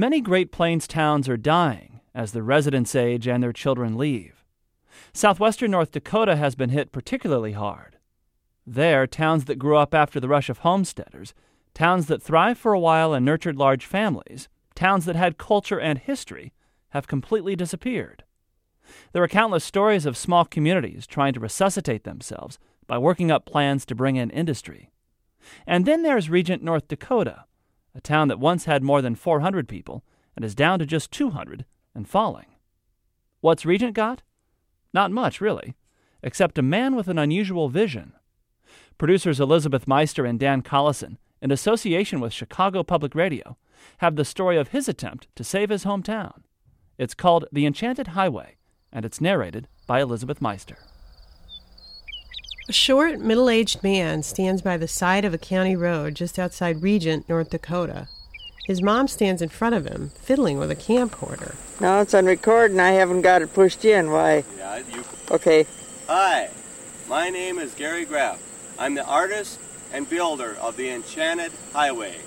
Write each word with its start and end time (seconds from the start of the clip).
Many 0.00 0.22
Great 0.22 0.50
Plains 0.50 0.88
towns 0.88 1.28
are 1.28 1.36
dying 1.36 2.00
as 2.14 2.32
the 2.32 2.42
residents 2.42 2.94
age 2.94 3.28
and 3.28 3.42
their 3.42 3.52
children 3.52 3.98
leave. 3.98 4.46
Southwestern 5.12 5.72
North 5.72 5.92
Dakota 5.92 6.36
has 6.36 6.54
been 6.54 6.70
hit 6.70 6.90
particularly 6.90 7.52
hard. 7.52 7.98
There, 8.66 9.06
towns 9.06 9.44
that 9.44 9.58
grew 9.58 9.76
up 9.76 9.92
after 9.92 10.18
the 10.18 10.26
rush 10.26 10.48
of 10.48 10.60
homesteaders, 10.60 11.34
towns 11.74 12.06
that 12.06 12.22
thrived 12.22 12.58
for 12.58 12.72
a 12.72 12.80
while 12.80 13.12
and 13.12 13.26
nurtured 13.26 13.56
large 13.56 13.84
families, 13.84 14.48
towns 14.74 15.04
that 15.04 15.16
had 15.16 15.36
culture 15.36 15.78
and 15.78 15.98
history, 15.98 16.54
have 16.92 17.06
completely 17.06 17.54
disappeared. 17.54 18.24
There 19.12 19.22
are 19.22 19.28
countless 19.28 19.64
stories 19.64 20.06
of 20.06 20.16
small 20.16 20.46
communities 20.46 21.06
trying 21.06 21.34
to 21.34 21.40
resuscitate 21.40 22.04
themselves 22.04 22.58
by 22.86 22.96
working 22.96 23.30
up 23.30 23.44
plans 23.44 23.84
to 23.84 23.94
bring 23.94 24.16
in 24.16 24.30
industry. 24.30 24.92
And 25.66 25.84
then 25.84 26.04
there's 26.04 26.30
Regent, 26.30 26.62
North 26.62 26.88
Dakota, 26.88 27.44
a 27.94 28.00
town 28.00 28.28
that 28.28 28.38
once 28.38 28.64
had 28.64 28.82
more 28.82 29.02
than 29.02 29.14
400 29.14 29.68
people 29.68 30.04
and 30.36 30.44
is 30.44 30.54
down 30.54 30.78
to 30.78 30.86
just 30.86 31.10
200 31.10 31.64
and 31.94 32.08
falling. 32.08 32.46
What's 33.40 33.66
Regent 33.66 33.94
got? 33.94 34.22
Not 34.92 35.10
much, 35.10 35.40
really, 35.40 35.74
except 36.22 36.58
a 36.58 36.62
man 36.62 36.94
with 36.94 37.08
an 37.08 37.18
unusual 37.18 37.68
vision. 37.68 38.12
Producers 38.98 39.40
Elizabeth 39.40 39.88
Meister 39.88 40.24
and 40.24 40.38
Dan 40.38 40.62
Collison, 40.62 41.16
in 41.40 41.50
association 41.50 42.20
with 42.20 42.32
Chicago 42.32 42.82
Public 42.82 43.14
Radio, 43.14 43.56
have 43.98 44.16
the 44.16 44.24
story 44.24 44.58
of 44.58 44.68
his 44.68 44.88
attempt 44.88 45.26
to 45.36 45.44
save 45.44 45.70
his 45.70 45.84
hometown. 45.84 46.42
It's 46.98 47.14
called 47.14 47.46
The 47.50 47.64
Enchanted 47.64 48.08
Highway, 48.08 48.56
and 48.92 49.06
it's 49.06 49.20
narrated 49.20 49.68
by 49.86 50.02
Elizabeth 50.02 50.42
Meister. 50.42 50.76
A 52.70 52.72
short, 52.72 53.18
middle 53.18 53.50
aged 53.50 53.82
man 53.82 54.22
stands 54.22 54.62
by 54.62 54.76
the 54.76 54.86
side 54.86 55.24
of 55.24 55.34
a 55.34 55.38
county 55.38 55.74
road 55.74 56.14
just 56.14 56.38
outside 56.38 56.82
Regent, 56.82 57.28
North 57.28 57.50
Dakota. 57.50 58.06
His 58.64 58.80
mom 58.80 59.08
stands 59.08 59.42
in 59.42 59.48
front 59.48 59.74
of 59.74 59.86
him, 59.86 60.12
fiddling 60.14 60.56
with 60.56 60.70
a 60.70 60.76
camcorder. 60.76 61.56
Now 61.80 62.00
it's 62.00 62.14
on 62.14 62.26
record 62.26 62.70
and 62.70 62.80
I 62.80 62.92
haven't 62.92 63.22
got 63.22 63.42
it 63.42 63.52
pushed 63.52 63.84
in. 63.84 64.12
Why? 64.12 64.44
Yeah, 64.56 64.82
you. 64.88 65.02
Okay. 65.32 65.66
Hi, 66.06 66.50
my 67.08 67.28
name 67.28 67.58
is 67.58 67.74
Gary 67.74 68.06
Greff. 68.06 68.38
I'm 68.78 68.94
the 68.94 69.04
artist 69.04 69.58
and 69.92 70.08
builder 70.08 70.56
of 70.60 70.76
the 70.76 70.90
Enchanted 70.90 71.50
Highway. 71.72 72.18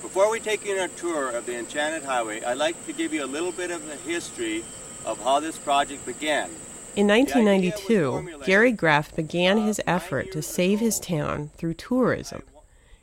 Before 0.00 0.30
we 0.30 0.38
take 0.38 0.64
you 0.64 0.78
on 0.78 0.78
a 0.78 0.88
tour 0.90 1.30
of 1.30 1.44
the 1.44 1.58
Enchanted 1.58 2.04
Highway, 2.04 2.44
I'd 2.44 2.56
like 2.56 2.86
to 2.86 2.92
give 2.92 3.12
you 3.12 3.24
a 3.24 3.26
little 3.26 3.50
bit 3.50 3.72
of 3.72 3.84
the 3.84 3.96
history 3.96 4.64
of 5.04 5.20
how 5.24 5.40
this 5.40 5.58
project 5.58 6.06
began. 6.06 6.50
In 6.96 7.06
1992, 7.06 8.44
Gary 8.44 8.72
Greff 8.72 9.14
began 9.14 9.58
his 9.58 9.80
effort 9.86 10.32
to 10.32 10.42
save 10.42 10.80
his 10.80 10.98
town 10.98 11.50
through 11.56 11.74
tourism. 11.74 12.42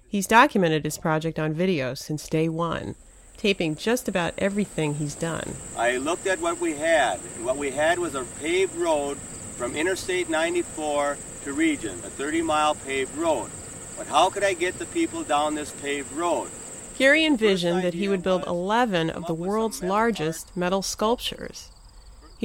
He's 0.08 0.28
documented 0.28 0.84
his 0.84 0.98
project 0.98 1.40
on 1.40 1.54
video 1.54 1.94
since 1.94 2.28
day 2.28 2.50
one, 2.50 2.96
taping 3.38 3.76
just 3.76 4.08
about 4.08 4.34
everything 4.38 4.96
he's 4.96 5.16
done. 5.16 5.56
I 5.78 5.98
looked 5.98 6.28
at 6.28 6.42
what 6.42 6.60
we 6.60 6.74
had, 6.74 7.20
and 7.36 7.46
what 7.46 7.58
we 7.58 7.72
had 7.72 8.00
was 8.00 8.16
a 8.16 8.26
paved 8.42 8.76
road 8.76 9.18
from 9.56 9.76
Interstate 9.76 10.30
94 10.30 11.18
to 11.44 11.54
Regent, 11.54 12.04
a 12.04 12.10
30 12.10 12.42
mile 12.42 12.76
paved 12.76 13.16
road. 13.16 13.50
But 13.98 14.08
how 14.08 14.30
could 14.30 14.44
I 14.44 14.54
get 14.54 14.78
the 14.78 14.86
people 14.88 15.24
down 15.24 15.56
this 15.56 15.72
paved 15.72 16.12
road? 16.12 16.50
Gary 16.98 17.26
envisioned 17.26 17.84
that 17.84 17.94
he 17.94 18.08
would 18.08 18.24
build 18.24 18.46
11 18.48 19.10
of 19.10 19.26
the 19.26 19.34
world's 19.34 19.84
largest 19.84 20.56
metal 20.56 20.82
sculptures. 20.82 21.70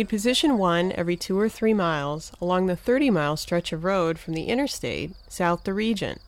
He'd 0.01 0.09
position 0.09 0.57
one 0.57 0.93
every 0.93 1.15
two 1.15 1.39
or 1.39 1.51
three 1.51 1.75
miles 1.75 2.33
along 2.41 2.65
the 2.65 2.75
30 2.75 3.11
mile 3.11 3.37
stretch 3.37 3.71
of 3.71 3.85
road 3.85 4.19
from 4.19 4.33
the 4.33 4.45
interstate 4.45 5.13
south 5.29 5.65
to 5.65 5.75
Regent. 5.75 6.23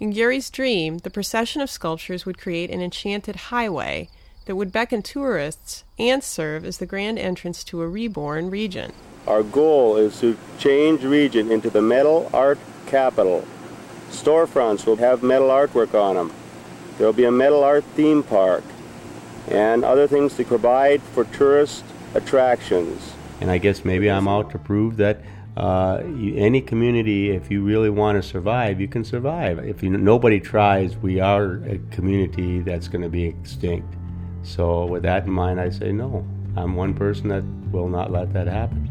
In 0.00 0.12
Gary's 0.12 0.48
dream, 0.48 0.96
the 1.00 1.10
procession 1.10 1.60
of 1.60 1.68
sculptures 1.68 2.24
would 2.24 2.38
create 2.38 2.70
an 2.70 2.80
enchanted 2.80 3.36
highway 3.36 4.08
that 4.46 4.56
would 4.56 4.72
beckon 4.72 5.02
tourists 5.02 5.84
and 5.98 6.24
serve 6.24 6.64
as 6.64 6.78
the 6.78 6.86
grand 6.86 7.18
entrance 7.18 7.62
to 7.64 7.82
a 7.82 7.86
reborn 7.86 8.48
Regent. 8.48 8.94
Our 9.26 9.42
goal 9.42 9.98
is 9.98 10.18
to 10.20 10.38
change 10.58 11.04
Regent 11.04 11.52
into 11.52 11.68
the 11.68 11.82
metal 11.82 12.30
art 12.32 12.58
capital. 12.86 13.44
Storefronts 14.08 14.86
will 14.86 14.96
have 14.96 15.22
metal 15.22 15.48
artwork 15.48 15.92
on 15.92 16.16
them. 16.16 16.32
There 16.96 17.06
will 17.06 17.12
be 17.12 17.24
a 17.24 17.30
metal 17.30 17.62
art 17.62 17.84
theme 17.94 18.22
park 18.22 18.64
and 19.48 19.84
other 19.84 20.06
things 20.06 20.34
to 20.38 20.44
provide 20.44 21.02
for 21.02 21.24
tourist 21.24 21.84
attractions. 22.16 23.12
And 23.40 23.50
I 23.50 23.58
guess 23.58 23.84
maybe 23.84 24.10
I'm 24.10 24.26
out 24.26 24.50
to 24.50 24.58
prove 24.58 24.96
that 24.96 25.20
uh, 25.56 26.02
you, 26.16 26.34
any 26.36 26.60
community, 26.60 27.30
if 27.30 27.50
you 27.50 27.62
really 27.62 27.90
want 27.90 28.20
to 28.20 28.28
survive, 28.28 28.80
you 28.80 28.88
can 28.88 29.04
survive. 29.04 29.58
If 29.58 29.82
you, 29.82 29.90
nobody 29.90 30.38
tries, 30.40 30.96
we 30.96 31.20
are 31.20 31.54
a 31.64 31.78
community 31.90 32.60
that's 32.60 32.88
going 32.88 33.02
to 33.02 33.08
be 33.08 33.24
extinct. 33.24 33.94
So, 34.42 34.86
with 34.86 35.02
that 35.02 35.24
in 35.24 35.32
mind, 35.32 35.60
I 35.60 35.70
say 35.70 35.92
no. 35.92 36.26
I'm 36.56 36.76
one 36.76 36.94
person 36.94 37.28
that 37.28 37.42
will 37.72 37.88
not 37.88 38.12
let 38.12 38.32
that 38.32 38.46
happen. 38.46 38.86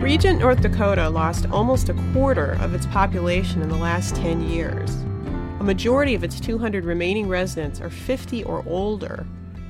Regent, 0.00 0.40
North 0.40 0.60
Dakota 0.60 1.08
lost 1.08 1.46
almost 1.50 1.88
a 1.88 1.94
quarter 2.12 2.56
of 2.60 2.74
its 2.74 2.86
population 2.86 3.62
in 3.62 3.68
the 3.68 3.76
last 3.76 4.16
10 4.16 4.40
years. 4.40 5.04
Majority 5.68 6.14
of 6.14 6.24
its 6.24 6.40
200 6.40 6.86
remaining 6.86 7.28
residents 7.28 7.78
are 7.78 7.90
50 7.90 8.42
or 8.44 8.64
older. 8.66 9.26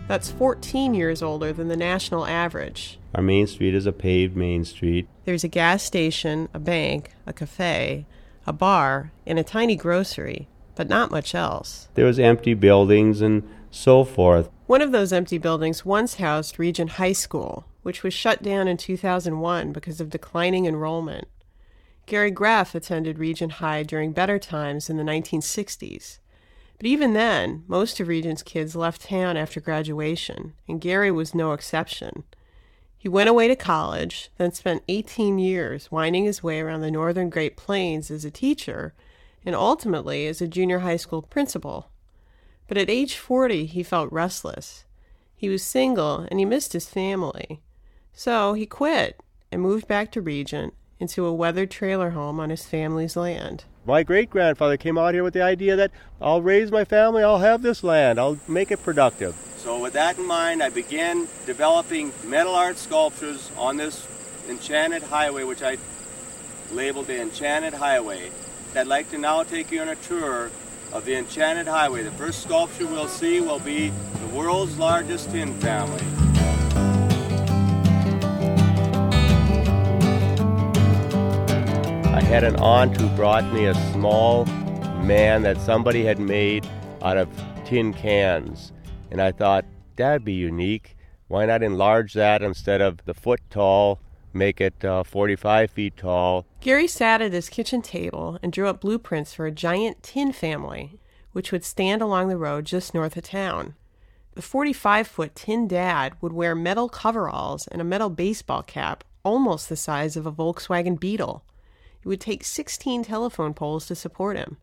That's 0.06 0.30
14 0.30 0.94
years 0.94 1.24
older 1.24 1.52
than 1.52 1.66
the 1.66 1.76
national 1.76 2.24
average. 2.24 3.00
Our 3.16 3.22
main 3.24 3.48
street 3.48 3.74
is 3.74 3.84
a 3.84 3.90
paved 3.90 4.36
main 4.36 4.64
street. 4.64 5.08
There's 5.24 5.42
a 5.42 5.48
gas 5.48 5.82
station, 5.82 6.48
a 6.54 6.60
bank, 6.60 7.10
a 7.26 7.32
cafe, 7.32 8.06
a 8.46 8.52
bar, 8.52 9.10
and 9.26 9.40
a 9.40 9.42
tiny 9.42 9.74
grocery, 9.74 10.46
but 10.76 10.88
not 10.88 11.10
much 11.10 11.34
else. 11.34 11.88
There 11.94 12.06
was 12.06 12.20
empty 12.20 12.54
buildings 12.54 13.20
and 13.20 13.42
so 13.72 14.04
forth. 14.04 14.50
One 14.68 14.82
of 14.82 14.92
those 14.92 15.12
empty 15.12 15.38
buildings 15.38 15.84
once 15.84 16.14
housed 16.14 16.60
Regent 16.60 16.90
High 16.90 17.10
School, 17.10 17.64
which 17.82 18.04
was 18.04 18.14
shut 18.14 18.40
down 18.40 18.68
in 18.68 18.76
2001 18.76 19.72
because 19.72 20.00
of 20.00 20.10
declining 20.10 20.64
enrollment. 20.64 21.26
Gary 22.08 22.32
Greff 22.32 22.74
attended 22.74 23.18
Regent 23.18 23.52
High 23.52 23.82
during 23.82 24.12
better 24.12 24.38
times 24.38 24.88
in 24.88 24.96
the 24.96 25.02
1960s. 25.02 26.18
But 26.78 26.86
even 26.86 27.12
then, 27.12 27.64
most 27.68 28.00
of 28.00 28.08
Regent's 28.08 28.42
kids 28.42 28.74
left 28.74 29.02
town 29.02 29.36
after 29.36 29.60
graduation, 29.60 30.54
and 30.66 30.80
Gary 30.80 31.10
was 31.10 31.34
no 31.34 31.52
exception. 31.52 32.24
He 32.96 33.10
went 33.10 33.28
away 33.28 33.46
to 33.48 33.54
college, 33.54 34.30
then 34.38 34.52
spent 34.52 34.84
18 34.88 35.38
years 35.38 35.92
winding 35.92 36.24
his 36.24 36.42
way 36.42 36.60
around 36.60 36.80
the 36.80 36.90
northern 36.90 37.28
Great 37.28 37.58
Plains 37.58 38.10
as 38.10 38.24
a 38.24 38.30
teacher, 38.30 38.94
and 39.44 39.54
ultimately 39.54 40.26
as 40.26 40.40
a 40.40 40.48
junior 40.48 40.78
high 40.78 40.96
school 40.96 41.20
principal. 41.20 41.90
But 42.68 42.78
at 42.78 42.88
age 42.88 43.18
40, 43.18 43.66
he 43.66 43.82
felt 43.82 44.10
restless. 44.10 44.86
He 45.36 45.50
was 45.50 45.62
single 45.62 46.26
and 46.30 46.38
he 46.38 46.46
missed 46.46 46.72
his 46.72 46.88
family. 46.88 47.60
So 48.14 48.54
he 48.54 48.64
quit 48.64 49.20
and 49.52 49.60
moved 49.60 49.86
back 49.86 50.10
to 50.12 50.22
Regent 50.22 50.72
into 51.00 51.26
a 51.26 51.32
weathered 51.32 51.70
trailer 51.70 52.10
home 52.10 52.40
on 52.40 52.50
his 52.50 52.66
family's 52.66 53.16
land. 53.16 53.64
My 53.86 54.02
great 54.02 54.30
grandfather 54.30 54.76
came 54.76 54.98
out 54.98 55.14
here 55.14 55.22
with 55.24 55.34
the 55.34 55.42
idea 55.42 55.76
that 55.76 55.90
I'll 56.20 56.42
raise 56.42 56.70
my 56.70 56.84
family, 56.84 57.22
I'll 57.22 57.38
have 57.38 57.62
this 57.62 57.82
land, 57.82 58.18
I'll 58.18 58.38
make 58.46 58.70
it 58.70 58.82
productive. 58.82 59.34
So, 59.56 59.78
with 59.78 59.94
that 59.94 60.18
in 60.18 60.26
mind, 60.26 60.62
I 60.62 60.68
began 60.68 61.26
developing 61.46 62.12
metal 62.24 62.54
art 62.54 62.78
sculptures 62.78 63.50
on 63.56 63.76
this 63.76 64.06
enchanted 64.48 65.02
highway, 65.02 65.44
which 65.44 65.62
I 65.62 65.78
labeled 66.72 67.06
the 67.06 67.20
Enchanted 67.20 67.74
Highway. 67.74 68.30
I'd 68.74 68.86
like 68.86 69.10
to 69.10 69.18
now 69.18 69.42
take 69.42 69.70
you 69.70 69.80
on 69.80 69.88
a 69.88 69.96
tour 69.96 70.50
of 70.92 71.04
the 71.04 71.16
Enchanted 71.16 71.66
Highway. 71.66 72.02
The 72.02 72.10
first 72.12 72.42
sculpture 72.42 72.86
we'll 72.86 73.08
see 73.08 73.40
will 73.40 73.60
be 73.60 73.88
the 73.88 74.26
world's 74.34 74.78
largest 74.78 75.30
tin 75.30 75.54
family. 75.54 76.17
I 82.18 82.22
had 82.22 82.42
an 82.42 82.56
aunt 82.56 83.00
who 83.00 83.06
brought 83.10 83.44
me 83.52 83.66
a 83.66 83.92
small 83.92 84.44
man 85.04 85.42
that 85.42 85.60
somebody 85.60 86.04
had 86.04 86.18
made 86.18 86.68
out 87.00 87.16
of 87.16 87.28
tin 87.64 87.94
cans. 87.94 88.72
And 89.12 89.22
I 89.22 89.30
thought, 89.30 89.64
that'd 89.94 90.24
be 90.24 90.32
unique. 90.32 90.96
Why 91.28 91.46
not 91.46 91.62
enlarge 91.62 92.14
that 92.14 92.42
instead 92.42 92.80
of 92.80 92.98
the 93.04 93.14
foot 93.14 93.40
tall, 93.50 94.00
make 94.32 94.60
it 94.60 94.84
uh, 94.84 95.04
45 95.04 95.70
feet 95.70 95.96
tall? 95.96 96.44
Gary 96.60 96.88
sat 96.88 97.22
at 97.22 97.32
his 97.32 97.48
kitchen 97.48 97.82
table 97.82 98.36
and 98.42 98.52
drew 98.52 98.66
up 98.66 98.80
blueprints 98.80 99.32
for 99.32 99.46
a 99.46 99.52
giant 99.52 100.02
tin 100.02 100.32
family, 100.32 100.98
which 101.30 101.52
would 101.52 101.64
stand 101.64 102.02
along 102.02 102.26
the 102.26 102.36
road 102.36 102.64
just 102.64 102.94
north 102.94 103.16
of 103.16 103.22
town. 103.22 103.76
The 104.34 104.42
45 104.42 105.06
foot 105.06 105.36
tin 105.36 105.68
dad 105.68 106.14
would 106.20 106.32
wear 106.32 106.56
metal 106.56 106.88
coveralls 106.88 107.68
and 107.68 107.80
a 107.80 107.84
metal 107.84 108.10
baseball 108.10 108.64
cap 108.64 109.04
almost 109.22 109.68
the 109.68 109.76
size 109.76 110.16
of 110.16 110.26
a 110.26 110.32
Volkswagen 110.32 110.98
Beetle. 110.98 111.44
It 112.02 112.08
would 112.08 112.20
take 112.20 112.44
16 112.44 113.04
telephone 113.04 113.54
poles 113.54 113.86
to 113.86 113.94
support 113.94 114.36
him. 114.36 114.58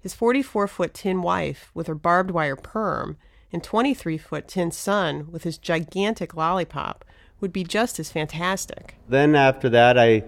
His 0.00 0.14
44 0.14 0.68
foot 0.68 0.94
tin 0.94 1.22
wife, 1.22 1.70
with 1.74 1.86
her 1.86 1.94
barbed 1.94 2.30
wire 2.30 2.56
perm, 2.56 3.16
and 3.52 3.62
23 3.64 4.18
foot 4.18 4.48
tin 4.48 4.70
son, 4.70 5.28
with 5.30 5.44
his 5.44 5.58
gigantic 5.58 6.34
lollipop, 6.34 7.04
would 7.40 7.52
be 7.52 7.64
just 7.64 7.98
as 7.98 8.10
fantastic. 8.10 8.96
Then 9.08 9.34
after 9.34 9.68
that, 9.70 9.98
I 9.98 10.24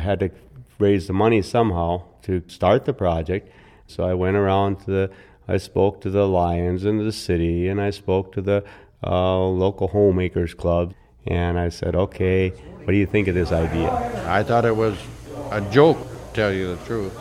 had 0.00 0.20
to 0.20 0.30
raise 0.78 1.06
the 1.06 1.12
money 1.12 1.42
somehow. 1.42 2.02
to 2.22 2.40
start 2.46 2.84
the 2.84 2.92
project. 2.92 3.50
So 3.86 4.04
I 4.04 4.14
went 4.14 4.36
around 4.36 4.76
to 4.84 4.86
the, 4.86 5.10
I 5.48 5.56
spoke 5.56 6.00
to 6.02 6.10
the 6.10 6.26
Lions 6.28 6.84
in 6.84 6.98
the 6.98 7.12
city, 7.12 7.68
and 7.68 7.80
I 7.80 7.90
spoke 7.90 8.32
to 8.34 8.40
the 8.40 8.64
uh, 9.04 9.40
local 9.40 9.88
homemakers 9.88 10.54
club, 10.54 10.94
and 11.26 11.58
I 11.58 11.68
said, 11.68 11.96
okay, 11.96 12.50
what 12.50 12.92
do 12.92 12.96
you 12.96 13.06
think 13.06 13.26
of 13.28 13.34
this 13.34 13.50
idea? 13.50 13.90
I 14.28 14.44
thought 14.44 14.64
it 14.64 14.76
was 14.76 14.96
a 15.52 15.60
joke, 15.70 15.98
to 15.98 16.34
tell 16.34 16.52
you 16.52 16.74
the 16.74 16.84
truth. 16.86 17.12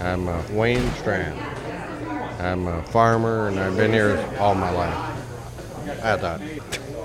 I'm 0.00 0.26
uh, 0.26 0.42
Wayne 0.50 0.90
Strand. 0.94 1.38
I'm 2.40 2.66
a 2.66 2.82
farmer, 2.84 3.46
and 3.48 3.60
I've 3.60 3.76
been 3.76 3.92
here 3.92 4.18
all 4.40 4.56
my 4.56 4.70
life. 4.70 6.02
I 6.02 6.16
thought, 6.16 6.40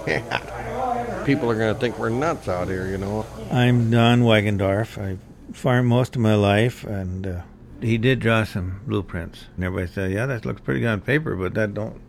people 1.25 1.51
are 1.51 1.55
going 1.55 1.73
to 1.73 1.79
think 1.79 1.99
we're 1.99 2.09
nuts 2.09 2.47
out 2.47 2.67
here, 2.67 2.87
you 2.87 2.97
know. 2.97 3.25
I'm 3.51 3.91
Don 3.91 4.21
Wagendorf. 4.21 4.97
I 4.97 5.17
farmed 5.53 5.87
most 5.87 6.15
of 6.15 6.21
my 6.21 6.35
life, 6.35 6.83
and 6.83 7.27
uh, 7.27 7.41
he 7.81 7.99
did 7.99 8.19
draw 8.19 8.43
some 8.43 8.81
blueprints. 8.87 9.45
And 9.55 9.65
everybody 9.65 9.91
said, 9.91 10.11
"Yeah, 10.11 10.25
that 10.25 10.45
looks 10.45 10.61
pretty 10.61 10.79
good 10.79 10.87
on 10.87 11.01
paper, 11.01 11.35
but 11.35 11.53
that 11.53 11.73
don't. 11.75 12.01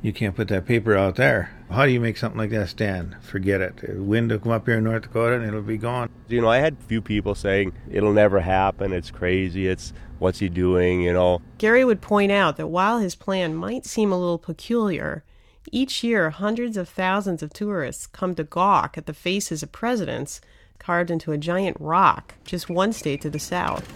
You 0.00 0.12
can't 0.12 0.34
put 0.34 0.48
that 0.48 0.66
paper 0.66 0.96
out 0.96 1.14
there. 1.16 1.50
How 1.72 1.86
do 1.86 1.92
you 1.92 2.00
make 2.00 2.18
something 2.18 2.38
like 2.38 2.50
that 2.50 2.68
stand? 2.68 3.16
Forget 3.22 3.62
it. 3.62 3.76
The 3.78 4.02
wind 4.02 4.30
will 4.30 4.38
come 4.38 4.52
up 4.52 4.66
here 4.66 4.76
in 4.76 4.84
North 4.84 5.02
Dakota, 5.02 5.36
and 5.36 5.44
it'll 5.44 5.62
be 5.62 5.78
gone." 5.78 6.10
You 6.28 6.42
know, 6.42 6.48
I 6.48 6.58
had 6.58 6.74
a 6.74 6.84
few 6.86 7.00
people 7.00 7.34
saying 7.34 7.72
it'll 7.90 8.12
never 8.12 8.40
happen. 8.40 8.92
It's 8.92 9.10
crazy. 9.10 9.66
It's 9.68 9.92
what's 10.18 10.40
he 10.40 10.48
doing? 10.50 11.00
You 11.00 11.14
know. 11.14 11.40
Gary 11.58 11.84
would 11.84 12.02
point 12.02 12.30
out 12.30 12.56
that 12.58 12.66
while 12.66 12.98
his 12.98 13.14
plan 13.14 13.54
might 13.54 13.86
seem 13.86 14.12
a 14.12 14.18
little 14.18 14.38
peculiar, 14.38 15.24
each 15.70 16.04
year 16.04 16.28
hundreds 16.30 16.76
of 16.76 16.88
thousands 16.88 17.42
of 17.42 17.52
tourists 17.52 18.06
come 18.06 18.34
to 18.34 18.44
gawk 18.44 18.98
at 18.98 19.06
the 19.06 19.14
faces 19.14 19.62
of 19.62 19.72
presidents 19.72 20.40
carved 20.78 21.10
into 21.10 21.32
a 21.32 21.38
giant 21.38 21.76
rock 21.80 22.34
just 22.44 22.68
one 22.68 22.92
state 22.92 23.22
to 23.22 23.30
the 23.30 23.38
south. 23.38 23.88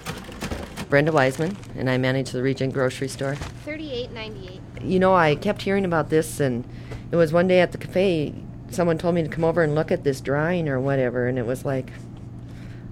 Brenda 0.89 1.11
Wiseman, 1.11 1.57
and 1.75 1.91
I 1.91 1.99
manage 1.99 2.31
the 2.31 2.43
Regent 2.43 2.73
grocery 2.73 3.09
store. 3.09 3.35
Thirty-eight 3.65 4.13
ninety-eight. 4.13 4.61
You 4.83 5.01
know, 5.01 5.15
I 5.15 5.35
kept 5.35 5.63
hearing 5.63 5.85
about 5.85 6.11
this, 6.11 6.39
and 6.39 6.65
it 7.11 7.17
was 7.17 7.33
one 7.33 7.49
day 7.49 7.61
at 7.61 7.73
the 7.73 7.79
cafe, 7.79 8.35
someone 8.71 8.99
told 8.99 9.15
me 9.15 9.23
to 9.23 9.29
come 9.29 9.45
over 9.45 9.63
and 9.63 9.75
look 9.75 9.93
at 9.93 10.05
this 10.05 10.21
drawing 10.21 10.69
or 10.69 10.81
whatever, 10.81 11.29
and 11.29 11.39
it 11.39 11.47
was 11.47 11.65
like, 11.65 11.93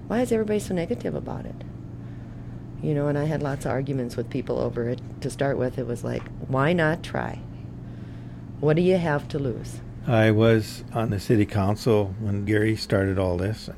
why 0.07 0.21
is 0.21 0.31
everybody 0.31 0.59
so 0.59 0.73
negative 0.73 1.15
about 1.15 1.45
it? 1.45 1.63
You 2.81 2.93
know, 2.93 3.07
and 3.07 3.17
I 3.17 3.25
had 3.25 3.41
lots 3.41 3.65
of 3.65 3.71
arguments 3.71 4.15
with 4.15 4.29
people 4.29 4.59
over 4.59 4.87
it. 4.89 5.01
To 5.21 5.29
start 5.29 5.57
with, 5.57 5.79
it 5.79 5.87
was 5.87 6.03
like, 6.03 6.23
why 6.47 6.73
not 6.73 7.01
try? 7.01 7.39
What 8.59 8.75
do 8.75 8.81
you 8.81 8.97
have 8.97 9.27
to 9.29 9.39
lose? 9.39 9.81
I 10.07 10.29
was 10.31 10.83
on 10.93 11.09
the 11.09 11.19
city 11.19 11.45
council 11.45 12.13
when 12.19 12.45
Gary 12.45 12.75
started 12.75 13.17
all 13.17 13.37
this, 13.37 13.69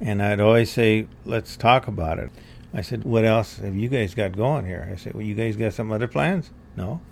and 0.00 0.22
I'd 0.22 0.40
always 0.40 0.70
say, 0.70 1.06
"Let's 1.26 1.54
talk 1.56 1.86
about 1.86 2.18
it." 2.18 2.30
I 2.72 2.80
said, 2.80 3.04
"What 3.04 3.26
else 3.26 3.58
have 3.58 3.76
you 3.76 3.88
guys 3.88 4.14
got 4.14 4.36
going 4.36 4.64
here?" 4.64 4.88
I 4.90 4.96
said, 4.96 5.12
"Well, 5.12 5.22
you 5.22 5.34
guys 5.34 5.56
got 5.56 5.74
some 5.74 5.92
other 5.92 6.08
plans?" 6.08 6.50
No. 6.76 7.02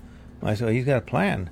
I 0.42 0.54
said, 0.54 0.64
well, 0.64 0.74
"He's 0.74 0.86
got 0.86 0.98
a 0.98 1.02
plan. 1.02 1.50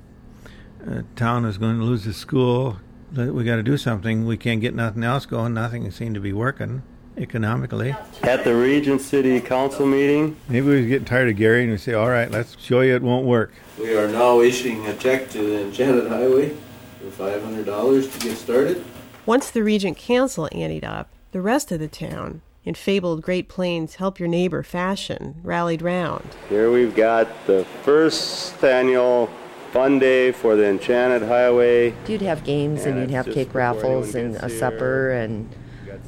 Uh, 0.86 1.02
town 1.16 1.44
is 1.44 1.56
going 1.56 1.78
to 1.78 1.84
lose 1.84 2.04
the 2.04 2.12
school. 2.12 2.78
We 3.16 3.44
got 3.44 3.56
to 3.56 3.62
do 3.62 3.76
something. 3.76 4.26
We 4.26 4.36
can't 4.36 4.60
get 4.60 4.74
nothing 4.74 5.04
else 5.04 5.24
going. 5.24 5.54
Nothing 5.54 5.90
seemed 5.90 6.14
to 6.14 6.20
be 6.20 6.32
working 6.32 6.82
economically." 7.16 7.94
At 8.22 8.44
the 8.44 8.54
Regent 8.54 9.00
City 9.00 9.40
Council 9.40 9.86
meeting, 9.86 10.36
maybe 10.48 10.66
we 10.66 10.76
was 10.80 10.86
getting 10.86 11.04
tired 11.04 11.28
of 11.30 11.36
Gary, 11.36 11.62
and 11.62 11.70
we 11.70 11.78
say, 11.78 11.94
"All 11.94 12.10
right, 12.10 12.30
let's 12.30 12.56
show 12.60 12.80
you 12.80 12.94
it 12.94 13.02
won't 13.02 13.24
work." 13.24 13.52
We 13.78 13.96
are 13.96 14.08
now 14.08 14.40
issuing 14.40 14.86
a 14.86 14.94
check 14.94 15.30
to 15.30 15.38
the 15.38 15.62
Enchanted 15.62 16.08
Highway 16.08 16.54
for 17.00 17.10
$500 17.10 18.12
to 18.12 18.18
get 18.18 18.36
started. 18.36 18.84
Once 19.26 19.50
the 19.50 19.62
Regent 19.62 19.96
Council 19.96 20.48
anteed 20.52 20.84
up, 20.84 21.08
the 21.32 21.40
rest 21.40 21.72
of 21.72 21.80
the 21.80 21.88
town, 21.88 22.42
in 22.64 22.74
fabled 22.74 23.22
Great 23.22 23.48
Plains 23.48 23.96
help 23.96 24.18
your 24.18 24.28
neighbor 24.28 24.62
fashion, 24.62 25.36
rallied 25.42 25.82
round. 25.82 26.36
Here 26.48 26.70
we've 26.70 26.94
got 26.94 27.28
the 27.46 27.64
first 27.82 28.62
annual 28.62 29.30
fun 29.74 29.98
day 29.98 30.30
for 30.30 30.54
the 30.54 30.64
Enchanted 30.64 31.28
Highway. 31.28 31.92
You'd 32.06 32.22
have 32.22 32.44
games 32.44 32.84
and, 32.84 32.96
and 32.96 33.00
you'd 33.00 33.10
have 33.10 33.26
cake 33.26 33.52
raffles 33.56 34.14
and 34.14 34.36
a 34.36 34.46
here. 34.46 34.58
supper 34.60 35.10
and 35.10 35.52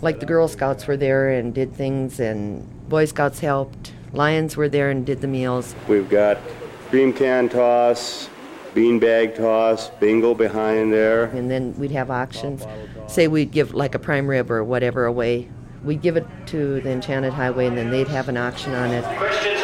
like 0.00 0.20
the 0.20 0.26
Girl 0.26 0.46
Scouts 0.46 0.86
were 0.86 0.96
there 0.96 1.30
and 1.30 1.52
did 1.52 1.74
things 1.74 2.20
and 2.20 2.64
Boy 2.88 3.06
Scouts 3.06 3.40
helped. 3.40 3.92
Lions 4.12 4.56
were 4.56 4.68
there 4.68 4.88
and 4.88 5.04
did 5.04 5.20
the 5.20 5.26
meals. 5.26 5.74
We've 5.88 6.08
got 6.08 6.38
cream 6.90 7.12
can 7.12 7.48
toss, 7.48 8.28
beanbag 8.72 9.34
toss, 9.34 9.90
bingo 9.98 10.32
behind 10.32 10.92
there. 10.92 11.24
And 11.24 11.50
then 11.50 11.76
we'd 11.76 11.90
have 11.90 12.08
auctions. 12.08 12.64
Say 13.08 13.26
we'd 13.26 13.50
give 13.50 13.74
like 13.74 13.96
a 13.96 13.98
prime 13.98 14.28
rib 14.28 14.48
or 14.48 14.62
whatever 14.62 15.06
away. 15.06 15.48
We'd 15.82 16.02
give 16.02 16.16
it 16.16 16.26
to 16.46 16.80
the 16.82 16.90
Enchanted 16.92 17.32
Highway 17.32 17.66
and 17.66 17.76
then 17.76 17.90
they'd 17.90 18.06
have 18.06 18.28
an 18.28 18.36
auction 18.36 18.74
on 18.74 18.92
it. 18.92 19.55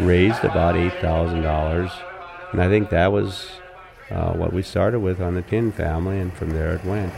Raised 0.00 0.44
about 0.44 0.74
$8,000. 0.74 1.92
And 2.52 2.62
I 2.62 2.68
think 2.68 2.90
that 2.90 3.12
was 3.12 3.48
uh, 4.10 4.32
what 4.32 4.52
we 4.52 4.62
started 4.62 5.00
with 5.00 5.20
on 5.20 5.34
the 5.34 5.42
Tin 5.42 5.72
family, 5.72 6.18
and 6.18 6.32
from 6.32 6.50
there 6.50 6.74
it 6.74 6.84
went. 6.84 7.12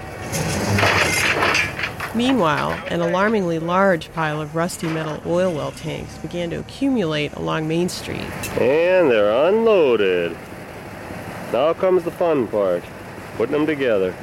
Meanwhile, 2.14 2.72
an 2.88 3.00
alarmingly 3.00 3.60
large 3.60 4.12
pile 4.12 4.40
of 4.40 4.56
rusty 4.56 4.88
metal 4.88 5.22
oil 5.26 5.52
well 5.54 5.70
tanks 5.70 6.18
began 6.18 6.50
to 6.50 6.56
accumulate 6.56 7.32
along 7.34 7.68
Main 7.68 7.88
Street. 7.88 8.20
And 8.58 9.08
they're 9.10 9.48
unloaded. 9.48 10.36
Now 11.52 11.72
comes 11.72 12.02
the 12.02 12.10
fun 12.10 12.48
part 12.48 12.82
putting 13.36 13.52
them 13.52 13.66
together. 13.66 14.14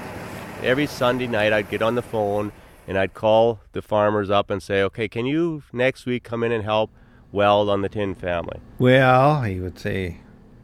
Every 0.61 0.85
Sunday 0.85 1.27
night, 1.27 1.53
I'd 1.53 1.69
get 1.69 1.81
on 1.81 1.95
the 1.95 2.01
phone 2.01 2.51
and 2.87 2.97
I'd 2.97 3.13
call 3.13 3.59
the 3.71 3.81
farmers 3.81 4.29
up 4.29 4.49
and 4.49 4.61
say, 4.61 4.83
okay, 4.83 5.07
can 5.07 5.25
you 5.25 5.63
next 5.71 6.05
week 6.05 6.23
come 6.23 6.43
in 6.43 6.51
and 6.51 6.63
help 6.63 6.91
weld 7.31 7.69
on 7.69 7.81
the 7.81 7.89
tin 7.89 8.15
family? 8.15 8.59
Well, 8.79 9.41
he 9.41 9.59
would 9.59 9.79
say, 9.79 10.19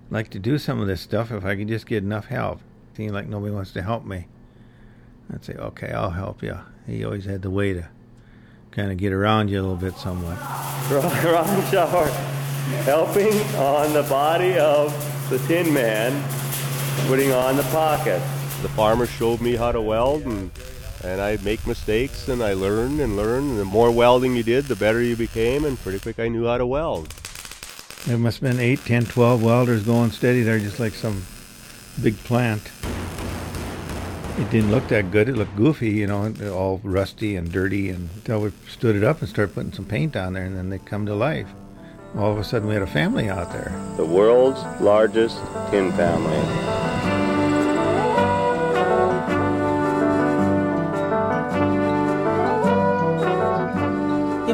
I'd 0.07 0.12
like 0.12 0.30
to 0.31 0.39
do 0.39 0.57
some 0.57 0.80
of 0.80 0.88
this 0.88 1.01
stuff 1.01 1.31
if 1.31 1.45
I 1.45 1.56
could 1.56 1.68
just 1.68 1.86
get 1.86 2.04
enough 2.04 2.25
help. 2.25 2.62
Seems 2.95 3.12
like 3.12 3.27
nobody 3.27 3.54
wants 3.54 3.71
to 3.71 3.81
help 3.81 4.06
me. 4.06 4.27
I'd 5.33 5.44
say, 5.44 5.54
okay, 5.54 5.92
I'll 5.92 6.12
help 6.12 6.44
you 6.44 6.60
he 6.88 7.04
always 7.04 7.25
had 7.25 7.42
the 7.42 7.50
way 7.50 7.74
to 7.74 7.88
kind 8.71 8.92
of 8.92 8.98
get 8.98 9.13
around 9.13 9.50
you 9.50 9.60
a 9.60 9.62
little 9.62 9.75
bit 9.75 9.95
somewhat. 9.95 10.38
Ron 10.92 11.71
Shower 11.71 12.07
helping 12.83 13.33
on 13.56 13.94
the 13.94 14.04
body 14.04 14.57
of 14.57 14.92
the 15.30 15.38
Tin 15.39 15.74
Man, 15.74 16.12
putting 17.07 17.31
on 17.31 17.56
the 17.56 17.63
pocket. 17.63 18.21
The 18.62 18.69
farmer 18.69 19.06
showed 19.06 19.42
me 19.42 19.56
how 19.56 19.71
to 19.71 19.81
weld, 19.81 20.24
and, 20.25 20.51
and 21.03 21.21
I 21.21 21.38
make 21.44 21.65
mistakes, 21.67 22.27
and 22.27 22.44
I 22.44 22.53
learn 22.53 23.00
and 23.00 23.17
learn. 23.17 23.44
And 23.44 23.59
the 23.59 23.65
more 23.65 23.91
welding 23.91 24.35
you 24.35 24.44
did, 24.44 24.65
the 24.65 24.75
better 24.75 25.01
you 25.01 25.15
became, 25.15 25.65
and 25.65 25.79
pretty 25.79 26.00
quick 26.00 26.19
I 26.19 26.27
knew 26.27 26.45
how 26.45 26.57
to 26.57 26.65
weld. 26.65 27.10
There 28.05 28.17
must 28.17 28.41
have 28.41 28.51
been 28.51 28.60
8, 28.60 28.79
10, 28.86 29.05
12 29.05 29.43
welders 29.43 29.83
going 29.83 30.12
steady 30.12 30.41
there, 30.41 30.60
just 30.60 30.79
like 30.79 30.93
some 30.93 31.24
big 32.01 32.17
plant 32.19 32.72
it 34.38 34.50
didn't 34.50 34.72
look 34.72 34.88
that 34.88 35.12
good. 35.12 35.29
It 35.29 35.36
looked 35.36 35.55
goofy, 35.55 35.91
you 35.91 36.07
know, 36.07 36.33
all 36.51 36.81
rusty 36.83 37.36
and 37.36 37.51
dirty. 37.51 37.89
And 37.89 38.10
until 38.15 38.41
we 38.41 38.51
stood 38.67 38.95
it 38.95 39.03
up 39.03 39.19
and 39.19 39.29
started 39.29 39.53
putting 39.53 39.74
some 39.74 39.86
paint 39.86 40.15
on 40.15 40.33
there, 40.33 40.45
and 40.45 40.57
then 40.57 40.69
they 40.69 40.79
come 40.79 41.05
to 41.05 41.15
life. 41.15 41.48
All 42.15 42.31
of 42.31 42.38
a 42.38 42.43
sudden, 42.43 42.67
we 42.67 42.74
had 42.74 42.83
a 42.83 42.88
family 42.88 43.29
out 43.29 43.51
there. 43.51 43.72
The 43.98 44.05
world's 44.05 44.63
largest 44.81 45.38
tin 45.72 45.91
family. 45.93 46.92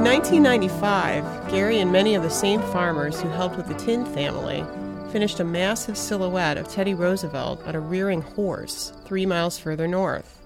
1995, 0.10 1.52
Gary 1.52 1.78
and 1.78 1.92
many 1.92 2.16
of 2.16 2.24
the 2.24 2.32
same 2.32 2.60
farmers 2.72 3.22
who 3.22 3.30
helped 3.30 3.58
with 3.58 3.68
the 3.68 3.76
Tin 3.76 4.08
family 4.08 4.66
finished 5.12 5.40
a 5.40 5.44
massive 5.44 5.96
silhouette 5.96 6.58
of 6.58 6.68
Teddy 6.68 6.96
Roosevelt 6.96 7.62
on 7.68 7.76
a 7.76 7.80
rearing 7.80 8.24
horse 8.24 8.92
three 9.06 9.28
miles 9.28 9.60
further 9.60 9.88
north. 9.88 10.42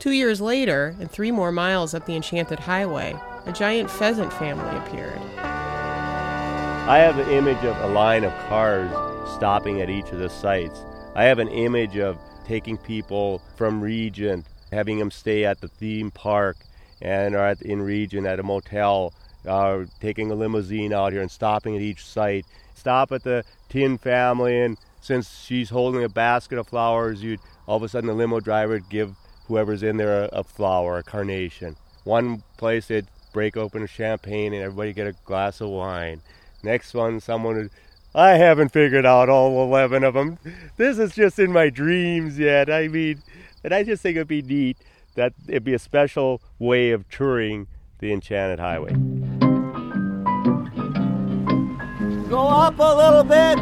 Two 0.00 0.10
years 0.10 0.40
later, 0.40 0.96
and 0.98 1.08
three 1.08 1.30
more 1.30 1.52
miles 1.52 1.94
up 1.94 2.04
the 2.04 2.16
Enchanted 2.16 2.58
Highway, 2.58 3.14
a 3.46 3.52
giant 3.52 3.92
pheasant 3.92 4.32
family 4.32 4.76
appeared. 4.76 5.20
I 5.38 6.98
have 6.98 7.16
the 7.16 7.32
image 7.32 7.64
of 7.64 7.76
a 7.82 7.94
line 7.94 8.24
of 8.24 8.32
cars 8.48 8.90
stopping 9.36 9.80
at 9.82 9.88
each 9.88 10.10
of 10.10 10.18
the 10.18 10.28
sites. 10.28 10.80
I 11.14 11.22
have 11.26 11.38
an 11.38 11.48
image 11.48 11.96
of 11.96 12.18
taking 12.44 12.76
people 12.76 13.40
from 13.54 13.80
Regent, 13.80 14.46
having 14.72 14.98
them 14.98 15.12
stay 15.12 15.44
at 15.44 15.60
the 15.60 15.68
theme 15.68 16.10
park 16.10 16.56
and 17.00 17.34
are 17.34 17.48
at, 17.48 17.62
in 17.62 17.82
Regent 17.82 18.26
at 18.26 18.40
a 18.40 18.42
motel, 18.42 19.12
uh, 19.46 19.84
taking 20.00 20.30
a 20.30 20.34
limousine 20.34 20.92
out 20.92 21.12
here 21.12 21.22
and 21.22 21.30
stopping 21.30 21.76
at 21.76 21.82
each 21.82 22.04
site. 22.04 22.46
Stop 22.74 23.12
at 23.12 23.22
the 23.22 23.44
Tin 23.68 23.98
family, 23.98 24.60
and 24.60 24.76
since 25.00 25.40
she's 25.44 25.70
holding 25.70 26.04
a 26.04 26.08
basket 26.08 26.58
of 26.58 26.68
flowers, 26.68 27.22
you'd 27.22 27.40
all 27.66 27.76
of 27.76 27.82
a 27.82 27.88
sudden 27.88 28.08
the 28.08 28.14
limo 28.14 28.40
driver 28.40 28.74
would 28.74 28.88
give 28.88 29.16
whoever's 29.48 29.82
in 29.82 29.96
there 29.96 30.24
a, 30.24 30.28
a 30.32 30.44
flower, 30.44 30.98
a 30.98 31.02
carnation. 31.02 31.76
One 32.04 32.42
place 32.56 32.86
they'd 32.86 33.06
break 33.32 33.56
open 33.56 33.82
a 33.82 33.86
champagne 33.86 34.52
and 34.52 34.62
everybody 34.62 34.92
get 34.92 35.06
a 35.06 35.12
glass 35.24 35.60
of 35.60 35.68
wine. 35.68 36.22
Next 36.62 36.94
one, 36.94 37.20
someone 37.20 37.56
would, 37.56 37.70
I 38.14 38.30
haven't 38.30 38.72
figured 38.72 39.04
out 39.04 39.28
all 39.28 39.62
11 39.64 40.04
of 40.04 40.14
them. 40.14 40.38
This 40.76 40.98
is 40.98 41.14
just 41.14 41.38
in 41.38 41.52
my 41.52 41.68
dreams 41.68 42.38
yet. 42.38 42.70
I 42.70 42.88
mean, 42.88 43.22
and 43.62 43.74
I 43.74 43.82
just 43.82 44.02
think 44.02 44.16
it'd 44.16 44.28
be 44.28 44.42
neat 44.42 44.78
that 45.16 45.34
it'd 45.48 45.64
be 45.64 45.74
a 45.74 45.78
special 45.78 46.40
way 46.58 46.92
of 46.92 47.08
touring 47.08 47.66
the 47.98 48.12
Enchanted 48.12 48.60
Highway. 48.60 48.92
Go 52.28 52.48
up 52.48 52.78
a 52.78 52.96
little 52.96 53.24
bit. 53.24 53.58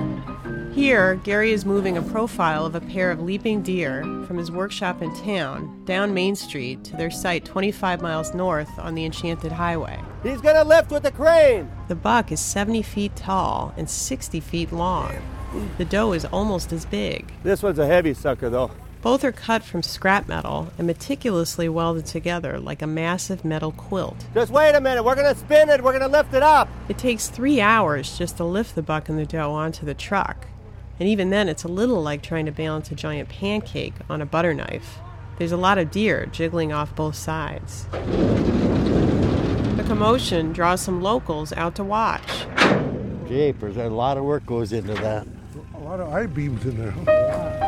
Here, 0.75 1.15
Gary 1.23 1.53
is 1.53 1.65
moving 1.65 1.97
a 1.97 2.03
profile 2.03 2.67
of 2.67 2.75
a 2.75 2.81
pair 2.81 3.13
of 3.13 3.21
leaping 3.21 3.63
deer 3.63 4.03
from 4.27 4.37
his 4.37 4.51
workshop 4.51 5.03
in 5.03 5.15
town 5.15 5.85
down 5.85 6.13
Main 6.13 6.35
Street 6.35 6.83
to 6.85 6.97
their 6.97 7.13
site 7.13 7.45
25 7.45 8.03
miles 8.03 8.35
north 8.35 8.71
on 8.79 8.97
the 8.97 9.05
Enchanted 9.05 9.53
Highway. 9.53 10.01
He's 10.25 10.41
gonna 10.41 10.65
lift 10.65 10.91
with 10.91 11.05
the 11.05 11.13
crane. 11.13 11.71
The 11.87 11.95
buck 11.95 12.33
is 12.33 12.41
70 12.41 12.83
feet 12.83 13.15
tall 13.15 13.73
and 13.77 13.89
60 13.89 14.41
feet 14.41 14.73
long. 14.73 15.15
The 15.79 15.85
doe 15.85 16.13
is 16.13 16.25
almost 16.25 16.73
as 16.73 16.85
big. 16.85 17.33
This 17.45 17.63
one's 17.63 17.79
a 17.79 17.87
heavy 17.87 18.13
sucker, 18.13 18.51
though. 18.51 18.73
Both 19.05 19.23
are 19.23 19.33
cut 19.33 19.63
from 19.63 19.83
scrap 19.83 20.29
metal 20.29 20.73
and 20.79 20.87
meticulously 20.87 21.69
welded 21.69 22.07
together 22.07 22.59
like 22.59 22.81
a 22.81 22.87
massive 22.87 23.45
metal 23.45 23.71
quilt. 23.71 24.17
Just 24.33 24.51
wait 24.51 24.75
a 24.75 24.81
minute. 24.81 25.05
We're 25.05 25.15
gonna 25.15 25.35
spin 25.35 25.69
it. 25.69 25.85
We're 25.85 25.93
gonna 25.93 26.09
lift 26.09 26.33
it 26.33 26.43
up. 26.43 26.71
It 26.89 26.97
takes 26.97 27.29
three 27.29 27.61
hours 27.61 28.17
just 28.17 28.39
to 28.39 28.45
lift 28.45 28.75
the 28.75 28.81
buck 28.81 29.11
and 29.11 29.19
the 29.19 29.27
doe 29.27 29.53
onto 29.53 29.85
the 29.85 29.93
truck. 29.93 30.47
And 30.99 31.07
even 31.07 31.29
then, 31.29 31.51
it's 31.51 31.65
a 31.65 31.69
little 31.69 32.03
like 32.03 32.23
trying 32.23 32.47
to 32.47 32.51
balance 32.51 32.91
a 32.91 32.95
giant 32.95 33.29
pancake 33.29 33.93
on 34.09 34.23
a 34.23 34.27
butter 34.27 34.55
knife. 34.55 35.01
There's 35.37 35.53
a 35.53 35.59
lot 35.59 35.77
of 35.77 35.91
deer 35.91 36.25
jiggling 36.25 36.73
off 36.73 36.97
both 36.97 37.17
sides. 37.17 37.85
The 39.77 39.85
commotion 39.87 40.55
draws 40.55 40.81
some 40.81 41.03
locals 41.03 41.53
out 41.53 41.75
to 41.75 41.85
watch. 41.85 42.47
Japers, 43.29 43.77
a 43.77 43.91
lot 43.91 44.17
of 44.17 44.25
work 44.25 44.47
goes 44.47 44.73
into 44.73 44.95
that. 44.95 45.27
A 45.75 45.81
lot 45.81 46.01
of 46.01 46.09
I 46.11 46.25
beams 46.25 46.65
in 46.65 46.79
there. 46.79 47.61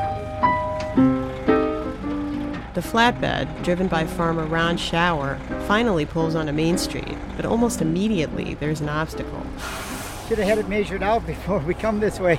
The 2.76 2.82
flatbed, 2.82 3.64
driven 3.64 3.88
by 3.88 4.04
farmer 4.04 4.44
Ron 4.44 4.76
Shower, 4.76 5.38
finally 5.66 6.04
pulls 6.04 6.34
onto 6.34 6.52
Main 6.52 6.76
Street, 6.76 7.16
but 7.34 7.46
almost 7.46 7.80
immediately 7.80 8.52
there's 8.52 8.82
an 8.82 8.90
obstacle. 8.90 9.46
Should 10.28 10.36
have 10.36 10.46
had 10.46 10.58
it 10.58 10.68
measured 10.68 11.02
out 11.02 11.26
before 11.26 11.60
we 11.60 11.72
come 11.72 12.00
this 12.00 12.20
way. 12.20 12.38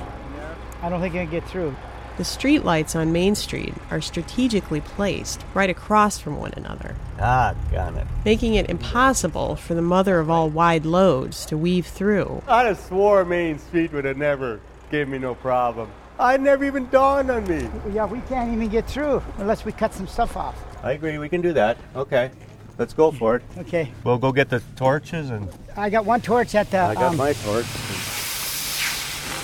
I 0.80 0.88
don't 0.90 1.00
think 1.00 1.16
I 1.16 1.24
can 1.24 1.30
get 1.32 1.44
through. 1.48 1.74
The 2.18 2.22
streetlights 2.22 2.94
on 2.94 3.10
Main 3.10 3.34
Street 3.34 3.74
are 3.90 4.00
strategically 4.00 4.80
placed 4.80 5.44
right 5.54 5.70
across 5.70 6.20
from 6.20 6.36
one 6.36 6.52
another, 6.56 6.94
Ah, 7.18 7.56
got 7.72 7.94
it. 7.96 8.06
making 8.24 8.54
it 8.54 8.70
impossible 8.70 9.56
for 9.56 9.74
the 9.74 9.82
mother 9.82 10.20
of 10.20 10.30
all 10.30 10.48
wide 10.48 10.86
loads 10.86 11.44
to 11.46 11.58
weave 11.58 11.86
through. 11.86 12.44
I'd 12.46 12.66
have 12.66 12.78
swore 12.78 13.24
Main 13.24 13.58
Street 13.58 13.92
would 13.92 14.04
have 14.04 14.16
never 14.16 14.60
gave 14.92 15.08
me 15.08 15.18
no 15.18 15.34
problem. 15.34 15.90
I 16.20 16.36
never 16.36 16.64
even 16.64 16.88
dawned 16.90 17.30
on 17.30 17.46
me. 17.46 17.68
Yeah, 17.92 18.06
we 18.06 18.20
can't 18.22 18.52
even 18.52 18.68
get 18.68 18.86
through 18.86 19.22
unless 19.38 19.64
we 19.64 19.70
cut 19.70 19.94
some 19.94 20.08
stuff 20.08 20.36
off. 20.36 20.56
I 20.82 20.92
agree. 20.92 21.16
We 21.18 21.28
can 21.28 21.40
do 21.40 21.52
that. 21.52 21.76
Okay, 21.94 22.30
let's 22.76 22.92
go 22.92 23.12
for 23.12 23.36
it. 23.36 23.42
Okay. 23.58 23.92
We'll 24.02 24.18
go 24.18 24.32
get 24.32 24.48
the 24.48 24.60
torches 24.76 25.30
and. 25.30 25.48
I 25.76 25.90
got 25.90 26.04
one 26.04 26.20
torch 26.20 26.54
at 26.54 26.70
the. 26.70 26.78
I 26.78 26.94
got 26.94 27.12
um, 27.12 27.16
my 27.16 27.32
torch. 27.34 27.66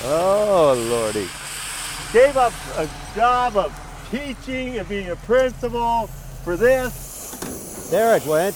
Oh 0.06 0.74
lordy! 0.90 1.28
Gave 2.12 2.36
up 2.36 2.52
a 2.76 2.88
job 3.14 3.56
of 3.56 3.72
teaching 4.10 4.78
and 4.78 4.88
being 4.88 5.10
a 5.10 5.16
principal 5.16 6.08
for 6.42 6.56
this. 6.56 7.88
There 7.90 8.16
it 8.16 8.26
went. 8.26 8.54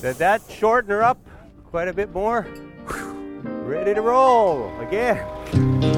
Did 0.00 0.16
that 0.16 0.42
shorten 0.50 0.90
her 0.90 1.02
up 1.02 1.18
quite 1.66 1.88
a 1.88 1.92
bit 1.92 2.12
more? 2.12 2.46
Ready 3.42 3.94
to 3.94 4.00
roll 4.00 4.72
again. 4.80 5.91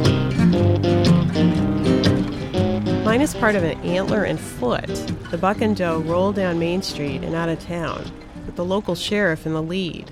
Minus 3.15 3.33
part 3.33 3.55
of 3.55 3.63
an 3.63 3.79
antler 3.83 4.25
and 4.25 4.41
foot, 4.41 4.89
the 5.31 5.39
buck 5.39 5.61
and 5.61 5.77
doe 5.77 6.01
roll 6.01 6.33
down 6.33 6.59
Main 6.59 6.83
Street 6.83 7.23
and 7.23 7.33
out 7.33 7.49
of 7.49 7.61
town, 7.61 8.11
with 8.45 8.57
the 8.57 8.65
local 8.65 8.97
sheriff 8.97 9.47
in 9.47 9.53
the 9.53 9.63
lead. 9.63 10.11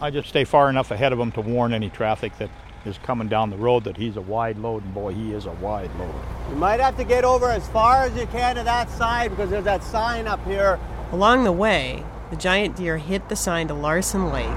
I 0.00 0.10
just 0.10 0.28
stay 0.28 0.42
far 0.42 0.68
enough 0.68 0.90
ahead 0.90 1.12
of 1.12 1.20
him 1.20 1.30
to 1.30 1.40
warn 1.40 1.72
any 1.72 1.90
traffic 1.90 2.36
that 2.38 2.50
is 2.84 2.98
coming 2.98 3.28
down 3.28 3.50
the 3.50 3.56
road 3.56 3.84
that 3.84 3.96
he's 3.96 4.16
a 4.16 4.20
wide 4.20 4.58
load, 4.58 4.82
and 4.82 4.92
boy, 4.92 5.14
he 5.14 5.32
is 5.32 5.46
a 5.46 5.52
wide 5.52 5.94
load. 5.94 6.12
You 6.50 6.56
might 6.56 6.80
have 6.80 6.96
to 6.96 7.04
get 7.04 7.22
over 7.22 7.48
as 7.48 7.68
far 7.68 8.02
as 8.02 8.16
you 8.16 8.26
can 8.26 8.56
to 8.56 8.64
that 8.64 8.90
side 8.90 9.30
because 9.30 9.50
there's 9.50 9.62
that 9.62 9.84
sign 9.84 10.26
up 10.26 10.44
here. 10.44 10.80
Along 11.12 11.44
the 11.44 11.52
way, 11.52 12.02
the 12.30 12.36
giant 12.36 12.74
deer 12.74 12.98
hit 12.98 13.28
the 13.28 13.36
sign 13.36 13.68
to 13.68 13.74
Larson 13.74 14.32
Lake, 14.32 14.48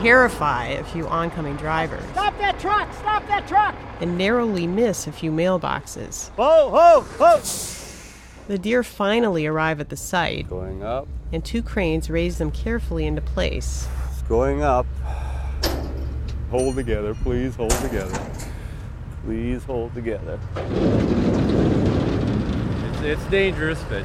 terrify 0.00 0.66
a 0.68 0.84
few 0.84 1.06
oncoming 1.06 1.56
drivers, 1.56 2.02
Stop 2.12 2.36
that 2.38 2.58
truck! 2.58 2.92
Stop 2.94 3.26
that 3.28 3.46
truck! 3.46 3.74
and 4.00 4.16
narrowly 4.16 4.66
miss 4.66 5.06
a 5.06 5.12
few 5.12 5.30
mailboxes. 5.30 6.30
Whoa, 6.30 6.68
whoa, 6.70 7.02
whoa! 7.18 7.40
The 8.48 8.58
deer 8.58 8.82
finally 8.82 9.46
arrive 9.46 9.78
at 9.80 9.90
the 9.90 9.96
site, 9.96 10.48
Going 10.48 10.82
up. 10.82 11.06
and 11.32 11.44
two 11.44 11.62
cranes 11.62 12.08
raise 12.10 12.38
them 12.38 12.50
carefully 12.50 13.06
into 13.06 13.20
place. 13.20 13.86
It's 14.10 14.22
going 14.22 14.62
up. 14.62 14.86
Hold 16.50 16.74
together, 16.76 17.14
please 17.14 17.54
hold 17.54 17.70
together. 17.72 18.18
Please 19.24 19.62
hold 19.64 19.94
together. 19.94 20.40
It's, 22.86 23.00
it's 23.02 23.24
dangerous, 23.30 23.80
but 23.88 24.04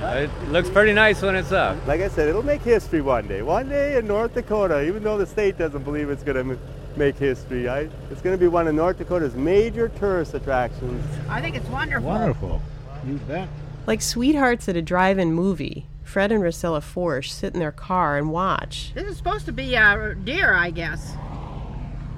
it 0.00 0.30
looks 0.50 0.70
pretty 0.70 0.92
nice 0.92 1.22
when 1.22 1.34
it's 1.34 1.52
up. 1.52 1.76
Like 1.86 2.00
I 2.00 2.08
said, 2.08 2.28
it'll 2.28 2.44
make 2.44 2.62
history 2.62 3.00
one 3.00 3.26
day. 3.26 3.42
One 3.42 3.68
day 3.68 3.98
in 3.98 4.06
North 4.06 4.34
Dakota, 4.34 4.86
even 4.86 5.02
though 5.02 5.18
the 5.18 5.26
state 5.26 5.58
doesn't 5.58 5.82
believe 5.82 6.10
it's 6.10 6.22
going 6.22 6.48
to 6.48 6.58
make 6.96 7.16
history, 7.16 7.68
I, 7.68 7.88
it's 8.10 8.22
going 8.22 8.36
to 8.36 8.40
be 8.40 8.48
one 8.48 8.68
of 8.68 8.74
North 8.74 8.98
Dakota's 8.98 9.34
major 9.34 9.88
tourist 9.88 10.34
attractions. 10.34 11.04
I 11.28 11.40
think 11.40 11.56
it's 11.56 11.68
wonderful. 11.68 12.08
Wonderful. 12.08 12.62
You 13.06 13.16
bet. 13.28 13.48
Like 13.86 14.02
sweethearts 14.02 14.68
at 14.68 14.76
a 14.76 14.82
drive 14.82 15.18
in 15.18 15.32
movie, 15.32 15.86
Fred 16.04 16.32
and 16.32 16.42
Rosella 16.42 16.80
Forsch 16.80 17.30
sit 17.30 17.54
in 17.54 17.60
their 17.60 17.72
car 17.72 18.18
and 18.18 18.30
watch. 18.30 18.92
This 18.94 19.08
is 19.08 19.16
supposed 19.16 19.46
to 19.46 19.52
be 19.52 19.76
uh, 19.76 19.98
a 19.98 20.14
deer, 20.14 20.52
I 20.54 20.70
guess. 20.70 21.14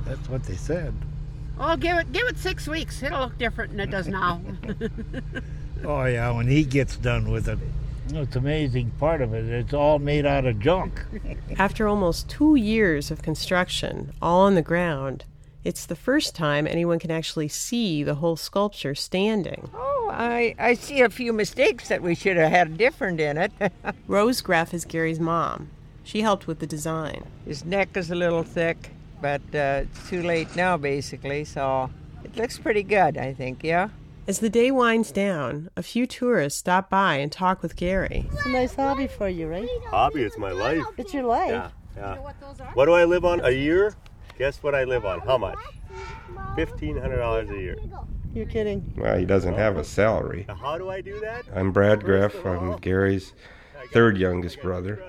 That's 0.05 0.29
what 0.29 0.43
they 0.45 0.57
said. 0.57 0.95
Oh, 1.59 1.77
give 1.77 1.99
it 1.99 2.11
give 2.11 2.27
it 2.27 2.39
six 2.39 2.67
weeks. 2.67 3.03
It'll 3.03 3.21
look 3.21 3.39
different 3.39 3.73
than 3.73 3.81
it 3.81 3.91
does 3.91 4.09
now. 4.09 4.41
Oh 5.85 6.05
yeah, 6.05 6.31
when 6.33 6.47
he 6.47 6.65
gets 6.65 6.97
done 6.97 7.31
with 7.31 7.49
it. 7.49 7.59
It's 8.13 8.37
amazing 8.37 8.91
part 8.99 9.23
of 9.23 9.35
it. 9.35 9.45
It's 9.45 9.73
all 9.73 9.99
made 9.99 10.27
out 10.27 10.45
of 10.45 10.59
junk. 10.59 11.05
After 11.59 11.87
almost 11.87 12.29
two 12.29 12.57
years 12.57 13.11
of 13.11 13.23
construction, 13.23 14.13
all 14.21 14.41
on 14.43 14.57
the 14.57 14.63
ground, 14.63 15.25
it's 15.63 15.87
the 15.87 15.95
first 15.95 16.35
time 16.35 16.67
anyone 16.67 16.99
can 16.99 17.11
actually 17.11 17.49
see 17.49 18.03
the 18.03 18.17
whole 18.17 18.37
sculpture 18.37 18.95
standing. 18.95 19.71
Oh, 19.75 20.11
I, 20.13 20.55
I 20.59 20.75
see 20.75 21.03
a 21.03 21.11
few 21.11 21.33
mistakes 21.33 21.89
that 21.89 22.03
we 22.03 22.15
should 22.15 22.37
have 22.37 22.51
had 22.51 22.79
different 22.79 23.21
in 23.21 23.37
it. 23.37 23.53
Rose 24.09 24.43
Greff 24.43 24.75
is 24.75 24.85
Gary's 24.85 25.21
mom. 25.21 25.71
She 26.03 26.23
helped 26.23 26.47
with 26.47 26.59
the 26.59 26.67
design. 26.67 27.25
His 27.47 27.65
neck 27.65 27.97
is 27.97 28.11
a 28.11 28.15
little 28.15 28.43
thick, 28.43 28.91
but 29.21 29.43
uh, 29.55 29.85
it's 29.85 30.09
too 30.09 30.23
late 30.23 30.57
now, 30.57 30.77
basically, 30.77 31.45
so 31.45 31.91
it 32.25 32.35
looks 32.37 32.59
pretty 32.59 32.83
good, 32.83 33.19
I 33.19 33.35
think, 33.35 33.63
yeah? 33.63 33.91
As 34.31 34.39
the 34.39 34.49
day 34.49 34.71
winds 34.71 35.11
down, 35.11 35.71
a 35.77 35.83
few 35.83 36.07
tourists 36.07 36.61
stop 36.61 36.89
by 36.89 37.17
and 37.17 37.33
talk 37.33 37.63
with 37.63 37.75
Gary. 37.75 38.29
It's 38.33 38.47
a 38.47 38.51
nice 38.51 38.77
hobby 38.77 39.09
for 39.09 39.29
you, 39.29 39.49
right? 39.49 39.69
Hobby, 39.87 40.23
it's 40.23 40.39
my 40.39 40.53
life. 40.53 40.85
It's 40.97 41.13
your 41.13 41.25
life. 41.25 41.51
Yeah, 41.51 41.71
yeah. 41.97 42.15
What 42.75 42.85
do 42.85 42.93
I 42.93 43.07
live 43.07 43.25
on 43.25 43.41
a 43.41 43.51
year? 43.51 43.93
Guess 44.39 44.63
what 44.63 44.73
I 44.73 44.85
live 44.85 45.05
on? 45.05 45.19
How 45.19 45.37
much? 45.37 45.59
Fifteen 46.55 46.97
hundred 46.97 47.17
dollars 47.17 47.51
a 47.51 47.59
year. 47.59 47.77
You're 48.33 48.47
kidding. 48.47 48.95
Well, 48.97 49.19
he 49.19 49.25
doesn't 49.25 49.55
have 49.55 49.77
a 49.77 49.83
salary. 49.83 50.47
How 50.61 50.79
do 50.79 50.89
I 50.91 51.01
do 51.01 51.19
that? 51.19 51.47
I'm 51.53 51.73
Brad 51.73 52.03
Greff. 52.03 52.47
I'm 52.47 52.77
Gary's 52.77 53.33
third 53.93 54.17
youngest 54.17 54.63
brother, 54.63 55.03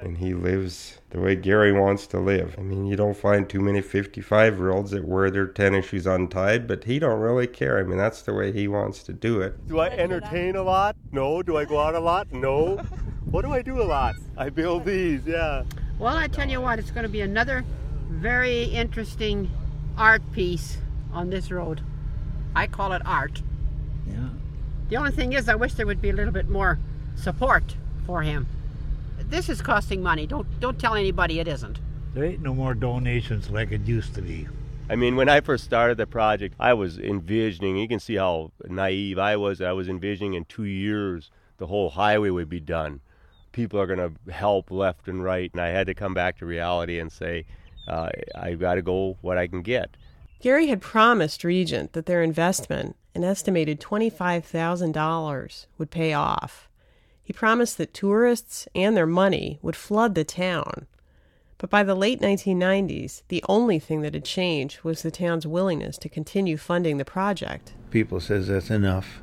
and 0.00 0.18
he 0.18 0.34
lives 0.34 0.98
the 1.10 1.20
way 1.20 1.36
Gary 1.36 1.72
wants 1.72 2.06
to 2.08 2.18
live. 2.18 2.54
I 2.58 2.62
mean, 2.62 2.86
you 2.86 2.96
don't 2.96 3.16
find 3.16 3.48
too 3.48 3.60
many 3.60 3.80
55 3.80 4.58
year 4.58 4.70
olds 4.70 4.90
that 4.90 5.04
wear 5.04 5.30
their 5.30 5.46
tennis 5.46 5.86
shoes 5.86 6.06
untied, 6.06 6.66
but 6.66 6.84
he 6.84 6.98
don't 6.98 7.20
really 7.20 7.46
care. 7.46 7.78
I 7.78 7.82
mean, 7.82 7.98
that's 7.98 8.22
the 8.22 8.34
way 8.34 8.52
he 8.52 8.68
wants 8.68 9.02
to 9.04 9.12
do 9.12 9.40
it. 9.40 9.66
Do 9.66 9.78
I 9.78 9.88
entertain 9.88 10.56
a 10.56 10.62
lot? 10.62 10.96
No. 11.12 11.42
Do 11.42 11.56
I 11.56 11.64
go 11.64 11.80
out 11.80 11.94
a 11.94 12.00
lot? 12.00 12.32
No. 12.32 12.76
What 13.30 13.42
do 13.42 13.52
I 13.52 13.62
do 13.62 13.82
a 13.82 13.84
lot? 13.84 14.14
I 14.36 14.48
build 14.50 14.84
these, 14.84 15.26
yeah. 15.26 15.64
well, 15.98 16.16
I 16.16 16.28
tell 16.28 16.48
you 16.48 16.60
what, 16.60 16.78
it's 16.78 16.90
going 16.90 17.04
to 17.04 17.08
be 17.08 17.20
another 17.20 17.64
very 18.08 18.64
interesting 18.64 19.50
art 19.96 20.22
piece 20.32 20.78
on 21.12 21.30
this 21.30 21.50
road. 21.50 21.80
I 22.54 22.66
call 22.66 22.92
it 22.92 23.02
art. 23.04 23.42
Yeah. 24.06 24.28
The 24.88 24.96
only 24.96 25.10
thing 25.10 25.32
is, 25.32 25.48
I 25.48 25.54
wish 25.54 25.74
there 25.74 25.86
would 25.86 26.00
be 26.00 26.10
a 26.10 26.12
little 26.12 26.32
bit 26.32 26.48
more 26.48 26.78
support 27.16 27.76
for 28.06 28.22
him. 28.22 28.46
This 29.34 29.48
is 29.48 29.60
costing 29.60 30.00
money. 30.00 30.28
Don't 30.28 30.46
don't 30.60 30.78
tell 30.78 30.94
anybody 30.94 31.40
it 31.40 31.48
isn't. 31.48 31.80
There 32.14 32.22
ain't 32.22 32.40
no 32.40 32.54
more 32.54 32.72
donations 32.72 33.50
like 33.50 33.72
it 33.72 33.80
used 33.80 34.14
to 34.14 34.22
be. 34.22 34.46
I 34.88 34.94
mean, 34.94 35.16
when 35.16 35.28
I 35.28 35.40
first 35.40 35.64
started 35.64 35.96
the 35.96 36.06
project, 36.06 36.54
I 36.60 36.74
was 36.74 37.00
envisioning, 37.00 37.76
you 37.76 37.88
can 37.88 37.98
see 37.98 38.14
how 38.14 38.52
naive 38.64 39.18
I 39.18 39.34
was. 39.34 39.60
I 39.60 39.72
was 39.72 39.88
envisioning 39.88 40.34
in 40.34 40.44
two 40.44 40.62
years 40.62 41.32
the 41.56 41.66
whole 41.66 41.90
highway 41.90 42.30
would 42.30 42.48
be 42.48 42.60
done. 42.60 43.00
People 43.50 43.80
are 43.80 43.88
going 43.88 43.98
to 43.98 44.32
help 44.32 44.70
left 44.70 45.08
and 45.08 45.24
right. 45.24 45.50
And 45.52 45.60
I 45.60 45.70
had 45.70 45.88
to 45.88 45.94
come 45.94 46.14
back 46.14 46.38
to 46.38 46.46
reality 46.46 47.00
and 47.00 47.10
say, 47.10 47.44
uh, 47.88 48.10
I've 48.36 48.60
got 48.60 48.76
to 48.76 48.82
go 48.82 49.18
what 49.20 49.36
I 49.36 49.48
can 49.48 49.62
get. 49.62 49.96
Gary 50.38 50.68
had 50.68 50.80
promised 50.80 51.42
Regent 51.42 51.92
that 51.94 52.06
their 52.06 52.22
investment, 52.22 52.94
an 53.16 53.24
estimated 53.24 53.80
$25,000, 53.80 55.66
would 55.76 55.90
pay 55.90 56.12
off. 56.12 56.68
He 57.24 57.32
promised 57.32 57.78
that 57.78 57.94
tourists 57.94 58.68
and 58.74 58.94
their 58.94 59.06
money 59.06 59.58
would 59.62 59.74
flood 59.74 60.14
the 60.14 60.24
town. 60.24 60.86
But 61.56 61.70
by 61.70 61.82
the 61.82 61.94
late 61.94 62.20
1990s, 62.20 63.22
the 63.28 63.42
only 63.48 63.78
thing 63.78 64.02
that 64.02 64.12
had 64.12 64.26
changed 64.26 64.82
was 64.82 65.00
the 65.00 65.10
town's 65.10 65.46
willingness 65.46 65.96
to 65.98 66.10
continue 66.10 66.58
funding 66.58 66.98
the 66.98 67.04
project. 67.06 67.72
People 67.90 68.20
says 68.20 68.48
that's 68.48 68.70
enough. 68.70 69.22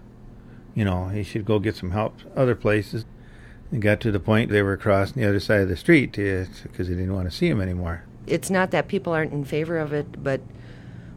You 0.74 0.84
know, 0.84 1.10
he 1.10 1.22
should 1.22 1.46
go 1.46 1.60
get 1.60 1.76
some 1.76 1.92
help 1.92 2.18
other 2.36 2.56
places. 2.56 3.06
It 3.72 3.82
got 3.82 4.02
to 4.02 4.12
the 4.12 4.20
point 4.20 4.50
they 4.50 4.64
were 4.64 4.78
crossing 4.78 5.22
the 5.22 5.30
other 5.30 5.40
side 5.40 5.62
of 5.62 5.70
the 5.70 5.78
street 5.78 6.18
uh, 6.18 6.50
because 6.64 6.88
they 6.88 6.96
didn't 6.96 7.14
want 7.14 7.30
to 7.30 7.36
see 7.36 7.48
him 7.48 7.62
anymore. 7.62 8.04
It's 8.26 8.50
not 8.50 8.72
that 8.72 8.88
people 8.88 9.14
aren't 9.14 9.34
in 9.34 9.46
favor 9.46 9.78
of 9.78 9.94
it, 9.94 10.24
but 10.24 10.42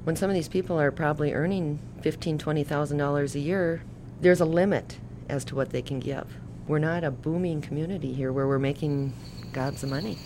when 0.04 0.16
some 0.16 0.28
of 0.28 0.34
these 0.34 0.48
people 0.48 0.78
are 0.78 0.90
probably 0.90 1.32
earning 1.32 1.78
fifteen, 2.02 2.36
twenty 2.36 2.64
thousand 2.64 2.98
dollars 2.98 3.34
a 3.34 3.40
year, 3.40 3.82
there's 4.20 4.40
a 4.40 4.44
limit 4.44 4.98
as 5.28 5.44
to 5.46 5.54
what 5.54 5.70
they 5.70 5.82
can 5.82 6.00
give. 6.00 6.26
We're 6.66 6.78
not 6.78 7.04
a 7.04 7.10
booming 7.10 7.60
community 7.60 8.14
here 8.14 8.32
where 8.32 8.48
we're 8.48 8.58
making 8.58 9.12
gobs 9.52 9.82
of 9.82 9.90
money. 9.90 10.16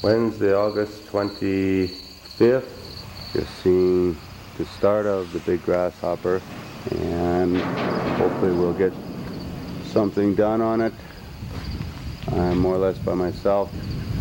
Wednesday, 0.00 0.54
August 0.54 1.04
25th, 1.06 2.64
you're 3.34 3.44
seeing 3.64 4.16
the 4.58 4.64
start 4.64 5.06
of 5.06 5.32
the 5.32 5.40
big 5.40 5.60
grasshopper, 5.64 6.40
and 6.92 7.56
hopefully 8.16 8.52
we'll 8.52 8.74
get 8.74 8.92
something 9.86 10.36
done 10.36 10.60
on 10.60 10.80
it. 10.82 10.92
I'm 12.28 12.58
more 12.58 12.76
or 12.76 12.78
less 12.78 12.98
by 12.98 13.14
myself. 13.14 13.72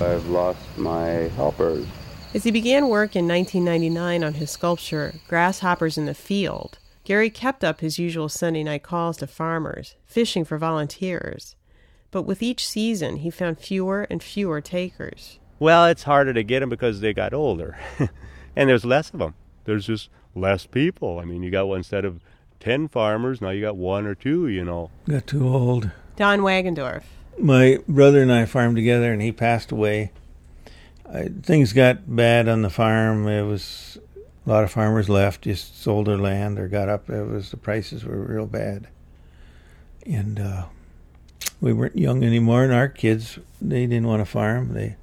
I've 0.02 0.28
lost 0.30 0.60
my 0.78 1.30
helpers. 1.36 1.86
As 2.34 2.44
he 2.44 2.50
began 2.50 2.88
work 2.88 3.16
in 3.16 3.28
1999 3.28 4.24
on 4.24 4.34
his 4.34 4.50
sculpture, 4.50 5.14
Grasshoppers 5.28 5.96
in 5.96 6.08
the 6.08 6.16
Field, 6.16 6.80
Gary 7.04 7.30
kept 7.30 7.64
up 7.64 7.82
his 7.82 8.00
usual 8.00 8.30
Sunday 8.30 8.64
night 8.64 8.82
calls 8.82 9.18
to 9.18 9.28
farmers, 9.28 9.96
fishing 10.08 10.44
for 10.44 10.58
volunteers. 10.58 11.56
But 12.18 12.24
with 12.24 12.42
each 12.42 12.68
season, 12.68 13.18
he 13.18 13.30
found 13.30 13.60
fewer 13.60 14.08
and 14.10 14.24
fewer 14.24 14.60
takers. 14.60 15.38
Well, 15.60 15.86
it's 15.86 16.02
harder 16.02 16.34
to 16.34 16.42
get 16.42 16.62
them 16.62 16.70
because 16.70 17.00
they 17.00 17.14
got 17.14 17.32
older, 17.32 17.78
and 18.56 18.70
there's 18.70 18.84
less 18.84 19.12
of 19.12 19.20
them. 19.20 19.36
There's 19.66 19.86
just 19.86 20.10
less 20.34 20.66
people. 20.66 21.20
I 21.20 21.26
mean, 21.26 21.44
you 21.44 21.52
got 21.52 21.68
one 21.68 21.78
instead 21.78 22.06
of 22.06 22.20
10 22.60 22.88
farmers, 22.88 23.40
now 23.40 23.52
you 23.52 23.62
got 23.62 23.78
one 23.78 24.08
or 24.08 24.16
two, 24.16 24.48
you 24.48 24.66
know. 24.66 24.90
Got 25.08 25.28
too 25.28 25.48
old. 25.48 25.92
Don 26.16 26.40
Wagendorf. 26.40 27.04
My 27.38 27.78
brother 27.88 28.24
and 28.24 28.34
I 28.34 28.46
farmed 28.46 28.78
together, 28.78 29.14
and 29.14 29.22
he 29.22 29.32
passed 29.32 29.72
away. 29.72 30.12
I, 31.08 31.30
things 31.44 31.72
got 31.72 32.16
bad 32.16 32.48
on 32.48 32.64
the 32.64 32.72
farm. 32.72 33.28
It 33.28 33.44
was 33.44 34.00
a 34.44 34.50
lot 34.50 34.64
of 34.64 34.72
farmers 34.72 35.08
left, 35.08 35.44
just 35.44 35.80
sold 35.80 36.08
their 36.08 36.18
land 36.18 36.58
or 36.58 36.68
got 36.68 36.90
up. 36.90 37.12
It 37.12 37.28
was 37.28 37.52
the 37.52 37.58
prices 37.58 38.04
were 38.04 38.18
real 38.18 38.48
bad, 38.48 38.88
and 40.04 40.40
uh, 40.40 40.66
we 41.62 41.74
weren't 41.74 41.98
young 41.98 42.24
anymore. 42.24 42.64
And 42.64 42.74
our 42.74 42.88
kids, 42.88 43.40
they 43.62 43.86
didn't 43.86 44.08
want 44.08 44.22
to 44.22 44.26
farm. 44.26 44.74
They 44.74 44.96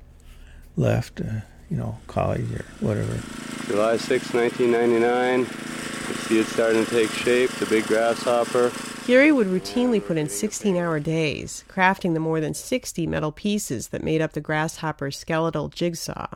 left, 0.76 1.20
uh, 1.20 1.40
you 1.70 1.76
know, 1.76 1.98
college 2.06 2.50
or 2.52 2.64
whatever. 2.80 3.20
July 3.66 3.96
6, 3.96 4.34
1999. 4.34 5.40
You 5.40 5.46
see 5.46 6.38
it 6.40 6.46
starting 6.46 6.84
to 6.84 6.90
take 6.90 7.10
shape, 7.10 7.50
the 7.52 7.66
big 7.66 7.86
grasshopper. 7.86 8.70
Gary 9.06 9.32
would 9.32 9.48
routinely 9.48 10.04
put 10.04 10.16
in 10.16 10.28
16 10.28 10.76
hour 10.76 10.98
days, 10.98 11.64
crafting 11.68 12.14
the 12.14 12.20
more 12.20 12.40
than 12.40 12.54
60 12.54 13.06
metal 13.06 13.32
pieces 13.32 13.88
that 13.88 14.02
made 14.02 14.22
up 14.22 14.32
the 14.32 14.40
grasshopper's 14.40 15.18
skeletal 15.18 15.68
jigsaw. 15.68 16.26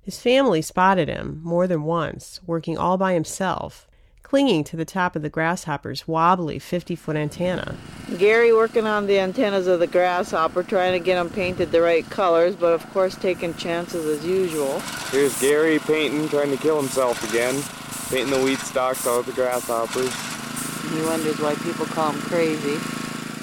His 0.00 0.18
family 0.20 0.62
spotted 0.62 1.08
him 1.08 1.40
more 1.42 1.66
than 1.66 1.82
once, 1.82 2.40
working 2.46 2.78
all 2.78 2.96
by 2.96 3.12
himself, 3.12 3.85
clinging 4.26 4.64
to 4.64 4.74
the 4.74 4.84
top 4.84 5.14
of 5.14 5.22
the 5.22 5.30
grasshopper's 5.30 6.08
wobbly 6.08 6.58
50 6.58 6.96
foot 6.96 7.14
antenna. 7.14 7.76
Gary 8.18 8.52
working 8.52 8.84
on 8.84 9.06
the 9.06 9.20
antennas 9.20 9.68
of 9.68 9.78
the 9.78 9.86
grasshopper, 9.86 10.64
trying 10.64 10.98
to 10.98 10.98
get 10.98 11.14
them 11.14 11.30
painted 11.30 11.70
the 11.70 11.80
right 11.80 12.10
colors, 12.10 12.56
but 12.56 12.72
of 12.72 12.84
course 12.92 13.14
taking 13.14 13.54
chances 13.54 14.04
as 14.04 14.26
usual. 14.26 14.80
Here's 15.12 15.40
Gary 15.40 15.78
painting, 15.78 16.28
trying 16.28 16.50
to 16.50 16.56
kill 16.56 16.76
himself 16.76 17.22
again, 17.30 17.62
painting 18.10 18.36
the 18.36 18.44
wheat 18.44 18.58
stalks 18.58 19.06
out 19.06 19.20
of 19.20 19.26
the 19.26 19.32
grasshoppers. 19.32 20.12
He 20.90 21.06
wonders 21.06 21.38
why 21.38 21.54
people 21.54 21.86
call 21.86 22.10
him 22.10 22.20
crazy. 22.22 22.78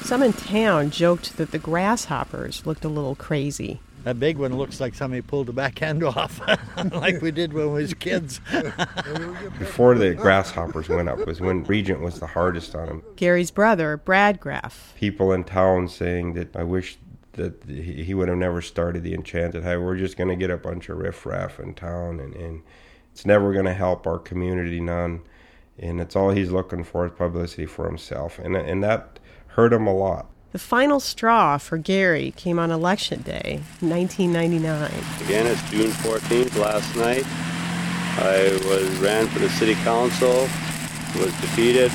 Some 0.04 0.22
in 0.22 0.34
town 0.34 0.92
joked 0.92 1.38
that 1.38 1.52
the 1.52 1.60
grasshoppers 1.60 2.66
looked 2.66 2.84
a 2.84 2.90
little 2.90 3.16
crazy. 3.16 3.80
That 4.04 4.20
big 4.20 4.38
one 4.38 4.58
looks 4.58 4.82
like 4.82 4.96
somebody 4.96 5.22
pulled 5.22 5.48
the 5.48 5.54
back 5.54 5.82
end 5.82 6.04
off, 6.04 6.42
like 6.92 7.22
we 7.22 7.32
did 7.32 7.54
when 7.54 7.74
we 7.74 7.82
was 7.82 7.94
kids. 7.94 8.40
Before 9.60 9.96
the 9.96 10.14
grasshoppers 10.14 10.90
went 10.90 11.10
up 11.10 11.26
was 11.26 11.40
when 11.40 11.64
Regent 11.64 12.02
was 12.02 12.20
the 12.20 12.28
hardest 12.28 12.76
on 12.76 12.88
him. 12.88 13.04
Gary's 13.16 13.52
brother, 13.52 13.98
Brad 13.98 14.40
Greff. 14.42 14.94
People 14.96 15.32
in 15.32 15.44
town 15.44 15.88
saying 15.88 16.34
that 16.34 16.56
I 16.56 16.64
wish 16.64 16.98
that 17.34 17.64
he 17.64 18.14
would 18.14 18.28
have 18.28 18.38
never 18.38 18.62
started 18.62 19.04
the 19.04 19.14
Enchanted 19.14 19.64
Highway. 19.64 19.84
We're 19.84 19.98
just 19.98 20.18
going 20.18 20.30
to 20.30 20.36
get 20.36 20.52
a 20.52 20.58
bunch 20.58 20.90
of 20.90 20.98
riffraff 20.98 21.60
in 21.60 21.74
town, 21.74 22.20
and, 22.20 22.36
and 22.36 22.62
it's 23.12 23.26
never 23.26 23.54
going 23.54 23.66
to 23.66 23.74
help 23.74 24.06
our 24.06 24.20
community 24.20 24.80
none. 24.80 25.22
And 25.80 26.00
it's 26.00 26.16
all 26.16 26.30
he's 26.30 26.52
looking 26.52 26.84
for 26.84 27.08
is 27.08 27.14
publicity 27.14 27.66
for 27.66 27.88
himself, 27.88 28.38
and 28.38 28.56
and 28.56 28.84
that 28.84 29.20
hurt 29.48 29.74
him 29.74 29.88
a 29.88 29.94
lot. 29.94 30.30
The 30.54 30.60
final 30.60 31.00
straw 31.00 31.58
for 31.58 31.80
Gary 31.80 32.32
came 32.38 32.60
on 32.60 32.70
Election 32.70 33.24
Day, 33.24 33.62
1999. 33.80 34.92
Again, 35.26 35.48
it's 35.48 35.68
June 35.72 35.90
14th, 35.90 36.56
last 36.60 36.96
night. 36.96 37.26
I 38.22 38.52
was 38.70 38.88
ran 39.00 39.26
for 39.30 39.40
the 39.40 39.50
city 39.50 39.74
council, 39.82 40.42
was 41.18 41.34
defeated. 41.42 41.92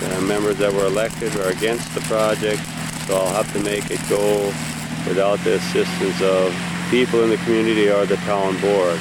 The 0.00 0.24
members 0.26 0.56
that 0.56 0.72
were 0.72 0.86
elected 0.86 1.36
are 1.36 1.50
against 1.50 1.94
the 1.94 2.00
project, 2.08 2.62
so 3.06 3.16
I'll 3.16 3.34
have 3.34 3.52
to 3.52 3.60
make 3.60 3.90
it 3.90 4.00
go 4.08 4.46
without 5.06 5.40
the 5.40 5.56
assistance 5.56 6.22
of 6.22 6.56
people 6.88 7.22
in 7.24 7.28
the 7.28 7.36
community 7.44 7.90
or 7.90 8.06
the 8.06 8.16
town 8.24 8.58
board. 8.62 8.98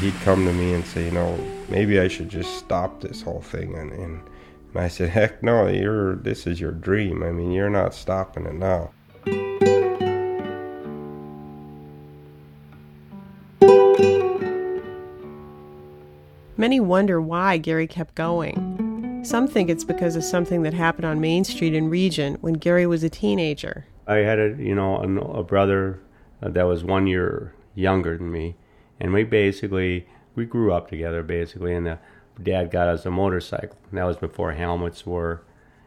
He'd 0.00 0.12
come 0.20 0.44
to 0.44 0.52
me 0.52 0.74
and 0.74 0.84
say, 0.84 1.06
you 1.06 1.10
know, 1.10 1.38
maybe 1.70 1.98
I 1.98 2.08
should 2.08 2.28
just 2.28 2.58
stop 2.58 3.00
this 3.00 3.22
whole 3.22 3.40
thing 3.40 3.74
and, 3.76 3.92
and 3.92 4.20
and 4.74 4.82
I 4.82 4.88
said, 4.88 5.10
heck 5.10 5.42
no, 5.42 5.66
you're, 5.68 6.16
this 6.16 6.46
is 6.46 6.60
your 6.60 6.72
dream. 6.72 7.22
I 7.22 7.32
mean, 7.32 7.52
you're 7.52 7.70
not 7.70 7.94
stopping 7.94 8.46
it 8.46 8.54
now. 8.54 8.90
Many 16.56 16.80
wonder 16.80 17.20
why 17.20 17.56
Gary 17.56 17.86
kept 17.86 18.16
going. 18.16 19.22
Some 19.24 19.46
think 19.46 19.70
it's 19.70 19.84
because 19.84 20.16
of 20.16 20.24
something 20.24 20.62
that 20.62 20.74
happened 20.74 21.04
on 21.04 21.20
Main 21.20 21.44
Street 21.44 21.72
in 21.72 21.88
Regent 21.88 22.42
when 22.42 22.54
Gary 22.54 22.86
was 22.86 23.04
a 23.04 23.08
teenager. 23.08 23.86
I 24.08 24.16
had 24.16 24.38
a, 24.38 24.56
you 24.58 24.74
know, 24.74 24.96
a, 24.96 25.38
a 25.38 25.44
brother 25.44 26.00
uh, 26.42 26.48
that 26.48 26.64
was 26.64 26.82
one 26.82 27.06
year 27.06 27.54
younger 27.74 28.18
than 28.18 28.32
me, 28.32 28.56
and 28.98 29.12
we 29.12 29.22
basically 29.22 30.08
we 30.34 30.46
grew 30.46 30.72
up 30.72 30.88
together 30.88 31.22
basically, 31.22 31.74
and 31.74 31.86
the 31.86 31.98
dad 32.42 32.70
got 32.70 32.88
us 32.88 33.06
a 33.06 33.10
motorcycle. 33.10 33.76
And 33.90 33.98
that 33.98 34.04
was 34.04 34.16
before 34.16 34.52
helmets 34.52 35.06
were. 35.06 35.42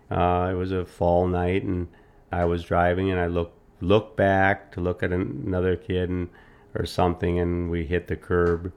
Uh, 0.10 0.50
it 0.52 0.56
was 0.56 0.72
a 0.72 0.86
fall 0.86 1.28
night, 1.28 1.64
and 1.64 1.88
I 2.32 2.46
was 2.46 2.64
driving, 2.64 3.10
and 3.10 3.20
I 3.20 3.28
looked 3.28 3.58
looked 3.84 4.16
back 4.16 4.72
to 4.72 4.80
look 4.80 5.02
at 5.02 5.12
another 5.12 5.76
kid 5.76 6.08
and, 6.10 6.30
or 6.76 6.86
something, 6.86 7.40
and 7.40 7.72
we 7.72 7.84
hit 7.84 8.08
the 8.08 8.16
curb 8.16 8.72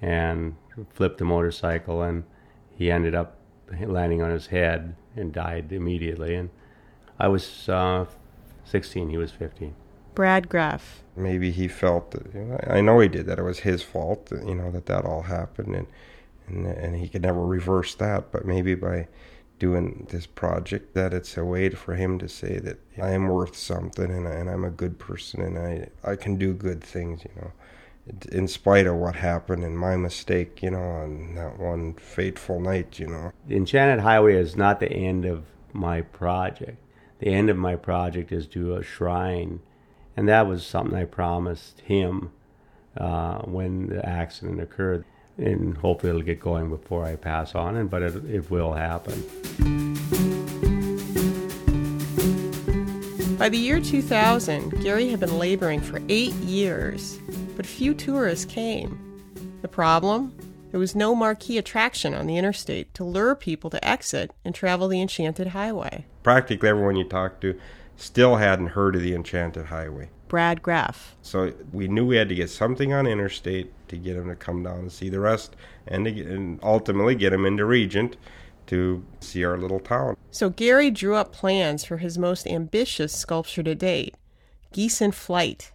and 0.00 0.56
flipped 0.94 1.18
the 1.18 1.24
motorcycle, 1.24 2.02
and 2.02 2.24
he 2.74 2.90
ended 2.90 3.14
up 3.14 3.36
landing 3.80 4.22
on 4.22 4.30
his 4.30 4.46
head 4.46 4.94
and 5.14 5.32
died 5.32 5.72
immediately. 5.72 6.34
And 6.34 6.50
I 7.18 7.28
was 7.28 7.68
uh, 7.68 8.06
16; 8.64 9.10
he 9.10 9.18
was 9.18 9.32
15. 9.32 9.74
Brad 10.14 10.48
Greff. 10.48 11.02
Maybe 11.14 11.50
he 11.50 11.68
felt 11.68 12.12
that. 12.12 12.32
You 12.34 12.40
know, 12.40 12.60
I 12.66 12.80
know 12.80 12.98
he 13.00 13.08
did 13.08 13.26
that. 13.26 13.38
It 13.38 13.42
was 13.42 13.60
his 13.60 13.82
fault. 13.82 14.26
That, 14.26 14.46
you 14.46 14.54
know 14.54 14.70
that 14.70 14.86
that 14.86 15.04
all 15.04 15.22
happened, 15.22 15.74
and 15.74 15.86
and, 16.48 16.66
and 16.66 16.96
he 16.96 17.08
could 17.08 17.22
never 17.22 17.44
reverse 17.44 17.94
that. 17.96 18.32
But 18.32 18.44
maybe 18.44 18.74
by 18.74 19.08
doing 19.58 20.06
this 20.10 20.26
project, 20.26 20.94
that 20.94 21.14
it's 21.14 21.36
a 21.36 21.44
way 21.44 21.68
for 21.70 21.94
him 21.94 22.18
to 22.18 22.28
say 22.28 22.58
that 22.58 22.78
I 23.00 23.10
am 23.10 23.28
worth 23.28 23.56
something 23.56 24.10
and, 24.10 24.28
I, 24.28 24.32
and 24.32 24.50
I'm 24.50 24.64
a 24.64 24.70
good 24.70 24.98
person 24.98 25.40
and 25.40 25.58
I 25.58 25.88
I 26.04 26.16
can 26.16 26.36
do 26.36 26.52
good 26.52 26.82
things, 26.82 27.24
you 27.24 27.40
know, 27.40 27.52
in 28.30 28.46
spite 28.48 28.86
of 28.86 28.96
what 28.96 29.16
happened 29.16 29.64
and 29.64 29.78
my 29.78 29.96
mistake, 29.96 30.62
you 30.62 30.70
know, 30.70 30.78
on 30.78 31.34
that 31.34 31.58
one 31.58 31.94
fateful 31.94 32.60
night, 32.60 32.98
you 32.98 33.06
know. 33.06 33.32
The 33.46 33.56
Enchanted 33.56 34.00
Highway 34.00 34.36
is 34.36 34.56
not 34.56 34.80
the 34.80 34.90
end 34.90 35.24
of 35.24 35.44
my 35.72 36.02
project. 36.02 36.78
The 37.18 37.28
end 37.28 37.50
of 37.50 37.56
my 37.56 37.76
project 37.76 38.30
is 38.30 38.46
to 38.48 38.76
a 38.76 38.82
shrine, 38.82 39.60
and 40.16 40.28
that 40.28 40.46
was 40.46 40.66
something 40.66 40.96
I 40.96 41.04
promised 41.04 41.80
him 41.80 42.30
uh, 42.96 43.38
when 43.38 43.88
the 43.88 44.06
accident 44.06 44.60
occurred 44.60 45.04
and 45.38 45.76
hopefully 45.76 46.10
it'll 46.10 46.22
get 46.22 46.40
going 46.40 46.70
before 46.70 47.04
I 47.04 47.16
pass 47.16 47.54
on. 47.54 47.76
And 47.76 47.90
but 47.90 48.02
it, 48.02 48.24
it 48.24 48.50
will 48.50 48.72
happen. 48.72 49.22
By 53.38 53.50
the 53.50 53.58
year 53.58 53.80
2000, 53.80 54.80
Gary 54.82 55.08
had 55.08 55.20
been 55.20 55.38
laboring 55.38 55.80
for 55.80 56.00
eight 56.08 56.32
years, 56.36 57.18
but 57.54 57.66
few 57.66 57.92
tourists 57.92 58.46
came. 58.46 58.98
The 59.60 59.68
problem? 59.68 60.34
There 60.70 60.80
was 60.80 60.94
no 60.94 61.14
marquee 61.14 61.58
attraction 61.58 62.14
on 62.14 62.26
the 62.26 62.38
interstate 62.38 62.92
to 62.94 63.04
lure 63.04 63.34
people 63.34 63.70
to 63.70 63.86
exit 63.86 64.32
and 64.44 64.54
travel 64.54 64.88
the 64.88 65.00
Enchanted 65.00 65.48
Highway. 65.48 66.06
Practically 66.22 66.68
everyone 66.68 66.96
you 66.96 67.04
talked 67.04 67.42
to 67.42 67.58
still 67.96 68.36
hadn't 68.36 68.68
heard 68.68 68.96
of 68.96 69.02
the 69.02 69.14
Enchanted 69.14 69.66
Highway. 69.66 70.08
Brad 70.28 70.62
Greff. 70.62 71.14
So 71.22 71.52
we 71.72 71.88
knew 71.88 72.06
we 72.06 72.16
had 72.16 72.28
to 72.28 72.34
get 72.34 72.50
something 72.50 72.92
on 72.92 73.06
interstate 73.06 73.72
to 73.88 73.96
get 73.96 74.16
him 74.16 74.28
to 74.28 74.36
come 74.36 74.62
down 74.62 74.78
and 74.80 74.92
see 74.92 75.08
the 75.08 75.20
rest, 75.20 75.56
and, 75.86 76.04
get, 76.06 76.26
and 76.26 76.58
ultimately 76.62 77.14
get 77.14 77.32
him 77.32 77.46
into 77.46 77.64
Regent 77.64 78.16
to 78.66 79.04
see 79.20 79.44
our 79.44 79.56
little 79.56 79.80
town. 79.80 80.16
So 80.30 80.50
Gary 80.50 80.90
drew 80.90 81.14
up 81.14 81.32
plans 81.32 81.84
for 81.84 81.98
his 81.98 82.18
most 82.18 82.46
ambitious 82.46 83.16
sculpture 83.16 83.62
to 83.62 83.74
date 83.74 84.16
Geese 84.72 85.00
in 85.00 85.12
Flight. 85.12 85.72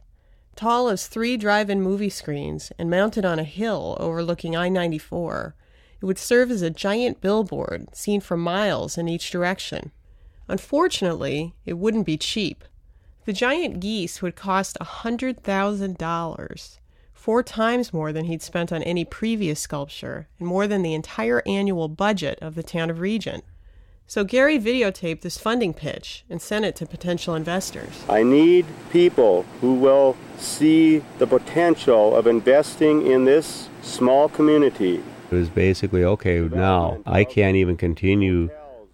Tall 0.55 0.89
as 0.89 1.07
three 1.07 1.37
drive 1.37 1.69
in 1.69 1.81
movie 1.81 2.09
screens 2.09 2.71
and 2.77 2.89
mounted 2.89 3.25
on 3.25 3.39
a 3.39 3.43
hill 3.43 3.97
overlooking 3.99 4.55
I 4.55 4.69
94, 4.69 5.55
it 6.01 6.05
would 6.05 6.17
serve 6.17 6.51
as 6.51 6.61
a 6.61 6.69
giant 6.69 7.21
billboard 7.21 7.95
seen 7.95 8.21
for 8.21 8.35
miles 8.35 8.97
in 8.97 9.07
each 9.07 9.31
direction. 9.31 9.91
Unfortunately, 10.47 11.55
it 11.65 11.77
wouldn't 11.77 12.05
be 12.05 12.17
cheap. 12.17 12.65
The 13.23 13.33
giant 13.33 13.79
geese 13.79 14.23
would 14.23 14.35
cost 14.35 14.77
a 14.81 14.85
$100,000, 14.85 16.79
four 17.13 17.43
times 17.43 17.93
more 17.93 18.11
than 18.11 18.25
he'd 18.25 18.41
spent 18.41 18.71
on 18.71 18.81
any 18.81 19.05
previous 19.05 19.59
sculpture, 19.59 20.27
and 20.39 20.47
more 20.47 20.65
than 20.65 20.81
the 20.81 20.95
entire 20.95 21.43
annual 21.45 21.87
budget 21.87 22.39
of 22.41 22.55
the 22.55 22.63
town 22.63 22.89
of 22.89 22.99
Regent. 22.99 23.43
So 24.07 24.23
Gary 24.23 24.59
videotaped 24.59 25.21
this 25.21 25.37
funding 25.37 25.73
pitch 25.73 26.25
and 26.31 26.41
sent 26.41 26.65
it 26.65 26.75
to 26.77 26.87
potential 26.87 27.35
investors. 27.35 28.03
I 28.09 28.23
need 28.23 28.65
people 28.91 29.43
who 29.61 29.75
will 29.75 30.17
see 30.37 31.03
the 31.19 31.27
potential 31.27 32.15
of 32.15 32.25
investing 32.25 33.05
in 33.05 33.25
this 33.25 33.69
small 33.83 34.29
community. 34.29 35.03
It 35.31 35.35
was 35.35 35.49
basically 35.49 36.03
okay, 36.03 36.39
now 36.39 37.01
I 37.05 37.23
can't 37.23 37.55
even 37.55 37.77
continue 37.77 38.49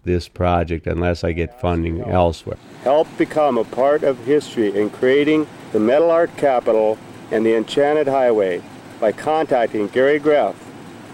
this 0.08 0.26
project 0.26 0.86
unless 0.86 1.22
I 1.22 1.32
get 1.32 1.60
funding 1.60 2.00
elsewhere. 2.00 2.56
Help 2.82 3.06
become 3.18 3.58
a 3.58 3.64
part 3.64 4.02
of 4.02 4.18
history 4.24 4.74
in 4.74 4.88
creating 4.88 5.46
the 5.72 5.78
metal 5.78 6.10
art 6.10 6.34
capital 6.38 6.98
and 7.30 7.44
the 7.44 7.54
Enchanted 7.54 8.08
Highway 8.08 8.62
by 9.00 9.12
contacting 9.12 9.86
Gary 9.88 10.18
Greff, 10.18 10.56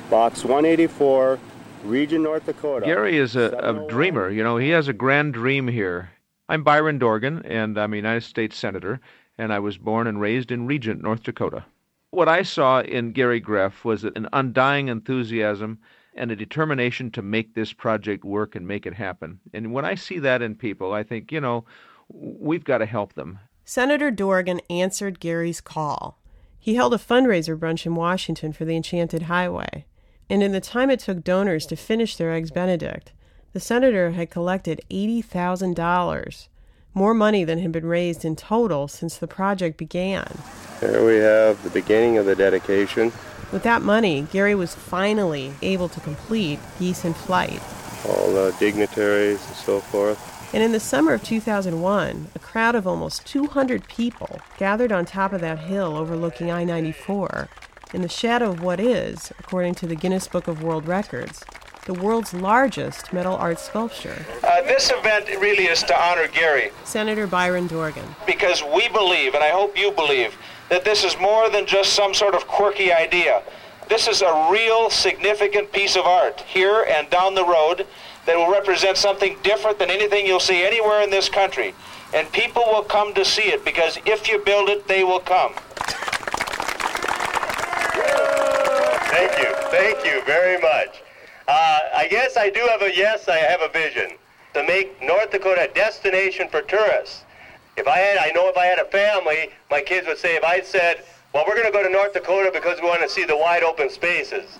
Box 0.08 0.44
184, 0.44 1.40
Regent, 1.82 2.22
North 2.22 2.46
Dakota. 2.46 2.86
Gary 2.86 3.18
is 3.18 3.34
a, 3.34 3.50
a 3.58 3.86
dreamer. 3.88 4.30
You 4.30 4.44
know, 4.44 4.56
he 4.58 4.70
has 4.70 4.86
a 4.86 4.92
grand 4.92 5.34
dream 5.34 5.66
here. 5.66 6.10
I'm 6.48 6.62
Byron 6.62 6.98
Dorgan, 6.98 7.42
and 7.44 7.76
I'm 7.76 7.92
a 7.92 7.96
United 7.96 8.22
States 8.22 8.56
Senator, 8.56 9.00
and 9.36 9.52
I 9.52 9.58
was 9.58 9.76
born 9.76 10.06
and 10.06 10.20
raised 10.20 10.52
in 10.52 10.66
Regent, 10.66 11.02
North 11.02 11.24
Dakota. 11.24 11.64
What 12.10 12.28
I 12.28 12.42
saw 12.42 12.80
in 12.80 13.10
Gary 13.10 13.40
Greff 13.40 13.82
was 13.82 14.04
an 14.04 14.28
undying 14.32 14.86
enthusiasm 14.86 15.80
and 16.14 16.30
a 16.30 16.36
determination 16.36 17.10
to 17.12 17.22
make 17.22 17.54
this 17.54 17.72
project 17.72 18.24
work 18.24 18.54
and 18.54 18.66
make 18.66 18.86
it 18.86 18.94
happen. 18.94 19.40
And 19.52 19.72
when 19.72 19.84
I 19.84 19.94
see 19.94 20.18
that 20.20 20.42
in 20.42 20.54
people, 20.54 20.92
I 20.92 21.02
think, 21.02 21.32
you 21.32 21.40
know, 21.40 21.64
we've 22.08 22.64
got 22.64 22.78
to 22.78 22.86
help 22.86 23.14
them. 23.14 23.38
Senator 23.64 24.10
Dorgan 24.10 24.60
answered 24.68 25.20
Gary's 25.20 25.60
call. 25.60 26.18
He 26.58 26.76
held 26.76 26.94
a 26.94 26.98
fundraiser 26.98 27.58
brunch 27.58 27.84
in 27.86 27.94
Washington 27.94 28.52
for 28.52 28.64
the 28.64 28.76
Enchanted 28.76 29.22
Highway. 29.22 29.86
And 30.30 30.42
in 30.42 30.52
the 30.52 30.60
time 30.60 30.90
it 30.90 31.00
took 31.00 31.22
donors 31.22 31.66
to 31.66 31.76
finish 31.76 32.16
their 32.16 32.32
Eggs 32.32 32.50
Benedict, 32.50 33.12
the 33.52 33.60
senator 33.60 34.12
had 34.12 34.30
collected 34.30 34.80
$80,000, 34.90 36.48
more 36.94 37.14
money 37.14 37.44
than 37.44 37.58
had 37.58 37.72
been 37.72 37.86
raised 37.86 38.24
in 38.24 38.36
total 38.36 38.88
since 38.88 39.16
the 39.16 39.26
project 39.26 39.76
began. 39.76 40.38
There 40.80 41.04
we 41.04 41.16
have 41.16 41.62
the 41.62 41.70
beginning 41.70 42.18
of 42.18 42.26
the 42.26 42.36
dedication. 42.36 43.12
With 43.54 43.62
that 43.62 43.82
money, 43.82 44.26
Gary 44.32 44.56
was 44.56 44.74
finally 44.74 45.54
able 45.62 45.88
to 45.90 46.00
complete 46.00 46.58
Geese 46.80 47.04
in 47.04 47.14
Flight. 47.14 47.62
All 48.04 48.32
the 48.32 48.52
dignitaries 48.58 49.46
and 49.46 49.54
so 49.54 49.78
forth. 49.78 50.18
And 50.52 50.60
in 50.60 50.72
the 50.72 50.80
summer 50.80 51.12
of 51.12 51.22
2001, 51.22 52.32
a 52.34 52.38
crowd 52.40 52.74
of 52.74 52.88
almost 52.88 53.24
200 53.26 53.86
people 53.86 54.40
gathered 54.58 54.90
on 54.90 55.04
top 55.04 55.32
of 55.32 55.40
that 55.42 55.60
hill 55.60 55.96
overlooking 55.96 56.50
I 56.50 56.64
94 56.64 57.48
in 57.92 58.02
the 58.02 58.08
shadow 58.08 58.50
of 58.50 58.60
what 58.60 58.80
is, 58.80 59.32
according 59.38 59.76
to 59.76 59.86
the 59.86 59.94
Guinness 59.94 60.26
Book 60.26 60.48
of 60.48 60.60
World 60.60 60.88
Records, 60.88 61.44
the 61.86 61.94
world's 61.94 62.34
largest 62.34 63.12
metal 63.12 63.36
art 63.36 63.60
sculpture. 63.60 64.26
Uh, 64.42 64.62
this 64.62 64.90
event 64.92 65.28
really 65.40 65.66
is 65.66 65.84
to 65.84 66.02
honor 66.02 66.26
Gary. 66.26 66.72
Senator 66.82 67.28
Byron 67.28 67.68
Dorgan. 67.68 68.16
Because 68.26 68.64
we 68.64 68.88
believe, 68.88 69.34
and 69.34 69.44
I 69.44 69.50
hope 69.50 69.78
you 69.78 69.92
believe, 69.92 70.36
that 70.68 70.84
this 70.84 71.04
is 71.04 71.16
more 71.18 71.50
than 71.50 71.66
just 71.66 71.92
some 71.92 72.14
sort 72.14 72.34
of 72.34 72.46
quirky 72.46 72.92
idea. 72.92 73.42
This 73.88 74.08
is 74.08 74.22
a 74.22 74.48
real 74.50 74.88
significant 74.90 75.72
piece 75.72 75.96
of 75.96 76.04
art 76.06 76.40
here 76.40 76.86
and 76.88 77.08
down 77.10 77.34
the 77.34 77.44
road 77.44 77.86
that 78.26 78.36
will 78.36 78.50
represent 78.50 78.96
something 78.96 79.36
different 79.42 79.78
than 79.78 79.90
anything 79.90 80.26
you'll 80.26 80.40
see 80.40 80.62
anywhere 80.62 81.02
in 81.02 81.10
this 81.10 81.28
country. 81.28 81.74
And 82.14 82.30
people 82.32 82.62
will 82.66 82.84
come 82.84 83.12
to 83.14 83.24
see 83.24 83.42
it 83.42 83.64
because 83.64 83.98
if 84.06 84.28
you 84.28 84.38
build 84.38 84.68
it, 84.70 84.88
they 84.88 85.04
will 85.04 85.20
come. 85.20 85.52
Thank 89.10 89.38
you. 89.38 89.54
Thank 89.70 90.04
you 90.04 90.22
very 90.24 90.60
much. 90.60 91.02
Uh, 91.46 91.78
I 91.94 92.08
guess 92.10 92.36
I 92.36 92.48
do 92.48 92.60
have 92.70 92.82
a 92.82 92.94
yes, 92.94 93.28
I 93.28 93.36
have 93.36 93.60
a 93.60 93.68
vision 93.68 94.12
to 94.54 94.62
make 94.62 95.02
North 95.02 95.30
Dakota 95.30 95.68
a 95.70 95.74
destination 95.74 96.48
for 96.48 96.62
tourists. 96.62 97.23
If 97.76 97.88
I 97.88 97.98
had, 97.98 98.18
I 98.18 98.30
know 98.30 98.48
if 98.48 98.56
I 98.56 98.66
had 98.66 98.78
a 98.78 98.84
family, 98.84 99.50
my 99.70 99.80
kids 99.80 100.06
would 100.06 100.18
say, 100.18 100.36
if 100.36 100.44
I 100.44 100.60
said, 100.60 101.04
well, 101.32 101.44
we're 101.46 101.56
going 101.56 101.66
to 101.66 101.72
go 101.72 101.82
to 101.82 101.88
North 101.88 102.12
Dakota 102.12 102.50
because 102.52 102.80
we 102.80 102.86
want 102.86 103.02
to 103.02 103.08
see 103.08 103.24
the 103.24 103.36
wide 103.36 103.64
open 103.64 103.90
spaces, 103.90 104.58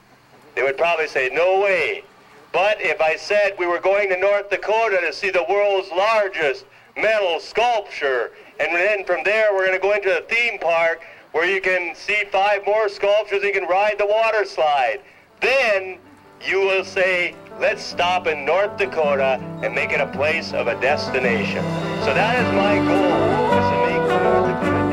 they 0.55 0.63
would 0.63 0.77
probably 0.77 1.07
say, 1.07 1.31
no 1.33 1.61
way. 1.61 2.05
But 2.53 2.81
if 2.81 3.01
I 3.01 3.17
said 3.17 3.55
we 3.59 3.67
were 3.67 3.81
going 3.81 4.09
to 4.11 4.17
North 4.17 4.51
Dakota 4.51 4.99
to 5.01 5.13
see 5.13 5.31
the 5.31 5.45
world's 5.49 5.91
largest 5.91 6.65
metal 6.97 7.41
sculpture, 7.41 8.33
and 8.61 8.75
then 8.75 9.05
from 9.05 9.25
there 9.25 9.53
we're 9.53 9.67
going 9.67 9.79
to 9.79 9.83
go 9.83 9.95
into 9.95 10.17
a 10.17 10.23
theme 10.23 10.59
park 10.59 11.03
where 11.33 11.47
you 11.49 11.61
can 11.61 11.95
see 11.97 12.25
five 12.31 12.65
more 12.65 12.89
sculptures 12.89 13.43
and 13.43 13.53
you 13.53 13.53
can 13.53 13.69
ride 13.69 13.99
the 13.99 14.07
water 14.07 14.45
slide, 14.45 15.01
then 15.41 15.99
you 16.41 16.61
will 16.61 16.85
say, 16.85 17.35
let's 17.59 17.83
stop 17.83 18.27
in 18.27 18.45
North 18.45 18.77
Dakota 18.77 19.39
and 19.63 19.75
make 19.75 19.93
it 19.93 20.01
a 20.01 20.07
place 20.09 20.53
of 20.53 20.67
a 20.67 20.79
destination. 20.81 21.63
So 22.03 22.13
that 22.13 22.45
is 22.45 22.53
my 22.55 22.77
goal, 22.77 23.13
is 23.59 23.67
to 23.71 23.77
make 23.87 24.03
North 24.23 24.47
Dakota 24.47 24.85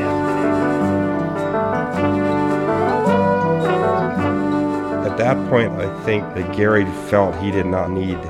At 5.10 5.18
that 5.18 5.50
point, 5.50 5.72
I 5.72 6.04
think 6.04 6.22
that 6.34 6.56
Gary 6.56 6.84
felt 7.08 7.36
he 7.36 7.50
did 7.50 7.66
not 7.66 7.90
need 7.90 8.20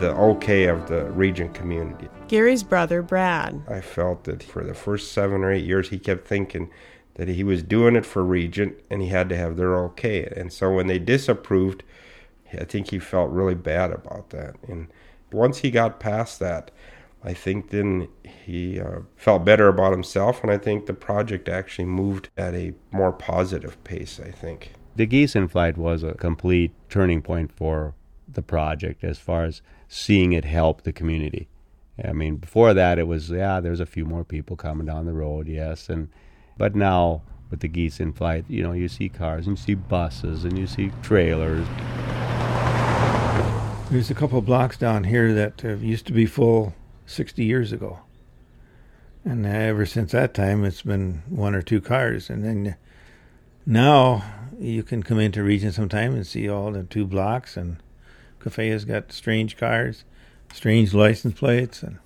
the 0.00 0.14
okay 0.14 0.66
of 0.68 0.88
the 0.88 1.04
Regent 1.06 1.54
community. 1.54 2.08
Gary's 2.28 2.62
brother, 2.62 3.02
Brad. 3.02 3.62
I 3.68 3.80
felt 3.80 4.24
that 4.24 4.42
for 4.42 4.62
the 4.62 4.74
first 4.74 5.12
seven 5.12 5.42
or 5.42 5.50
eight 5.50 5.64
years, 5.64 5.88
he 5.88 5.98
kept 5.98 6.28
thinking 6.28 6.70
that 7.14 7.26
he 7.28 7.42
was 7.42 7.62
doing 7.64 7.96
it 7.96 8.06
for 8.06 8.22
Regent 8.22 8.78
and 8.90 9.02
he 9.02 9.08
had 9.08 9.28
to 9.30 9.36
have 9.36 9.56
their 9.56 9.76
okay. 9.76 10.32
And 10.36 10.52
so 10.52 10.72
when 10.72 10.86
they 10.86 11.00
disapproved, 11.00 11.82
I 12.52 12.64
think 12.64 12.90
he 12.90 12.98
felt 12.98 13.30
really 13.30 13.54
bad 13.54 13.90
about 13.90 14.30
that. 14.30 14.56
And 14.66 14.88
once 15.32 15.58
he 15.58 15.70
got 15.70 16.00
past 16.00 16.38
that, 16.40 16.70
I 17.22 17.34
think 17.34 17.70
then 17.70 18.08
he 18.44 18.80
uh, 18.80 19.00
felt 19.16 19.44
better 19.44 19.68
about 19.68 19.92
himself, 19.92 20.42
and 20.42 20.52
I 20.52 20.58
think 20.58 20.86
the 20.86 20.94
project 20.94 21.48
actually 21.48 21.86
moved 21.86 22.28
at 22.36 22.54
a 22.54 22.74
more 22.92 23.12
positive 23.12 23.82
pace, 23.84 24.20
I 24.24 24.30
think. 24.30 24.72
The 24.94 25.06
Geese 25.06 25.34
in 25.34 25.48
Flight 25.48 25.76
was 25.76 26.02
a 26.02 26.14
complete 26.14 26.72
turning 26.88 27.22
point 27.22 27.52
for 27.52 27.94
the 28.32 28.42
project 28.42 29.02
as 29.02 29.18
far 29.18 29.44
as 29.44 29.62
seeing 29.88 30.32
it 30.32 30.44
help 30.44 30.82
the 30.82 30.92
community. 30.92 31.48
I 32.02 32.12
mean, 32.12 32.36
before 32.36 32.74
that, 32.74 32.98
it 32.98 33.08
was, 33.08 33.30
yeah, 33.30 33.60
there's 33.60 33.80
a 33.80 33.86
few 33.86 34.04
more 34.04 34.24
people 34.24 34.56
coming 34.56 34.86
down 34.86 35.06
the 35.06 35.12
road, 35.12 35.48
yes. 35.48 35.88
and 35.88 36.08
But 36.56 36.76
now, 36.76 37.22
with 37.50 37.60
the 37.60 37.68
Geese 37.68 37.98
in 37.98 38.12
Flight, 38.12 38.44
you 38.48 38.62
know, 38.62 38.72
you 38.72 38.88
see 38.88 39.08
cars 39.08 39.46
and 39.46 39.58
you 39.58 39.64
see 39.64 39.74
buses 39.74 40.44
and 40.44 40.56
you 40.56 40.66
see 40.66 40.92
trailers. 41.02 41.66
There's 43.90 44.10
a 44.10 44.14
couple 44.14 44.42
blocks 44.42 44.76
down 44.76 45.04
here 45.04 45.32
that 45.32 45.64
uh, 45.64 45.76
used 45.76 46.06
to 46.08 46.12
be 46.12 46.26
full 46.26 46.74
60 47.06 47.42
years 47.42 47.72
ago. 47.72 48.00
And 49.24 49.46
ever 49.46 49.86
since 49.86 50.12
that 50.12 50.34
time, 50.34 50.62
it's 50.66 50.82
been 50.82 51.22
one 51.30 51.54
or 51.54 51.62
two 51.62 51.80
cars. 51.80 52.28
And 52.28 52.44
then 52.44 52.76
now 53.64 54.24
you 54.58 54.82
can 54.82 55.02
come 55.02 55.18
into 55.18 55.42
Regent 55.42 55.72
sometime 55.72 56.14
and 56.14 56.26
see 56.26 56.50
all 56.50 56.70
the 56.70 56.82
two 56.82 57.06
blocks. 57.06 57.56
And 57.56 57.78
Cafe 58.40 58.68
has 58.68 58.84
got 58.84 59.10
strange 59.10 59.56
cars, 59.56 60.04
strange 60.52 60.92
license 60.92 61.38
plates. 61.38 61.82
And 61.82 61.98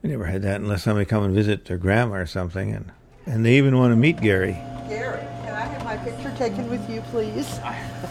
we 0.00 0.10
never 0.10 0.26
had 0.26 0.42
that 0.42 0.60
unless 0.60 0.84
somebody 0.84 1.06
come 1.06 1.24
and 1.24 1.34
visit 1.34 1.64
their 1.64 1.76
grandma 1.76 2.18
or 2.18 2.26
something. 2.26 2.72
And, 2.72 2.92
and 3.26 3.44
they 3.44 3.58
even 3.58 3.76
want 3.76 3.90
to 3.90 3.96
meet 3.96 4.20
Gary. 4.20 4.52
Gary, 4.88 5.26
can 5.42 5.56
I 5.56 5.62
have 5.62 5.82
my 5.82 5.96
picture 5.96 6.32
taken 6.36 6.70
with 6.70 6.88
you, 6.88 7.00
please? 7.10 7.58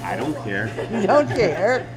I 0.04 0.17
don't 0.17 0.36
care. 0.43 0.67
You 1.02 1.08
don't 1.08 1.30
care. 1.30 1.88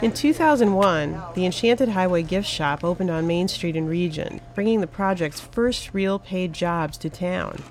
In 0.00 0.12
2001, 0.12 1.20
the 1.34 1.44
Enchanted 1.44 1.88
Highway 1.88 2.22
gift 2.22 2.46
shop 2.46 2.84
opened 2.84 3.10
on 3.10 3.26
Main 3.26 3.48
Street 3.48 3.74
in 3.74 3.88
Regent, 3.88 4.40
bringing 4.54 4.80
the 4.80 4.86
project's 4.86 5.40
first 5.40 5.92
real 5.92 6.20
paid 6.20 6.52
jobs 6.52 6.96
to 6.98 7.10
town. 7.10 7.64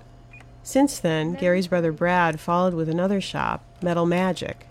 Since 0.62 1.00
then, 1.00 1.36
Gary's 1.36 1.68
brother 1.68 1.94
Brad 1.94 2.42
followed 2.42 2.74
with 2.74 2.90
another 2.90 3.22
shop, 3.22 3.64
Metal 3.82 4.06
Magic. 4.06 4.68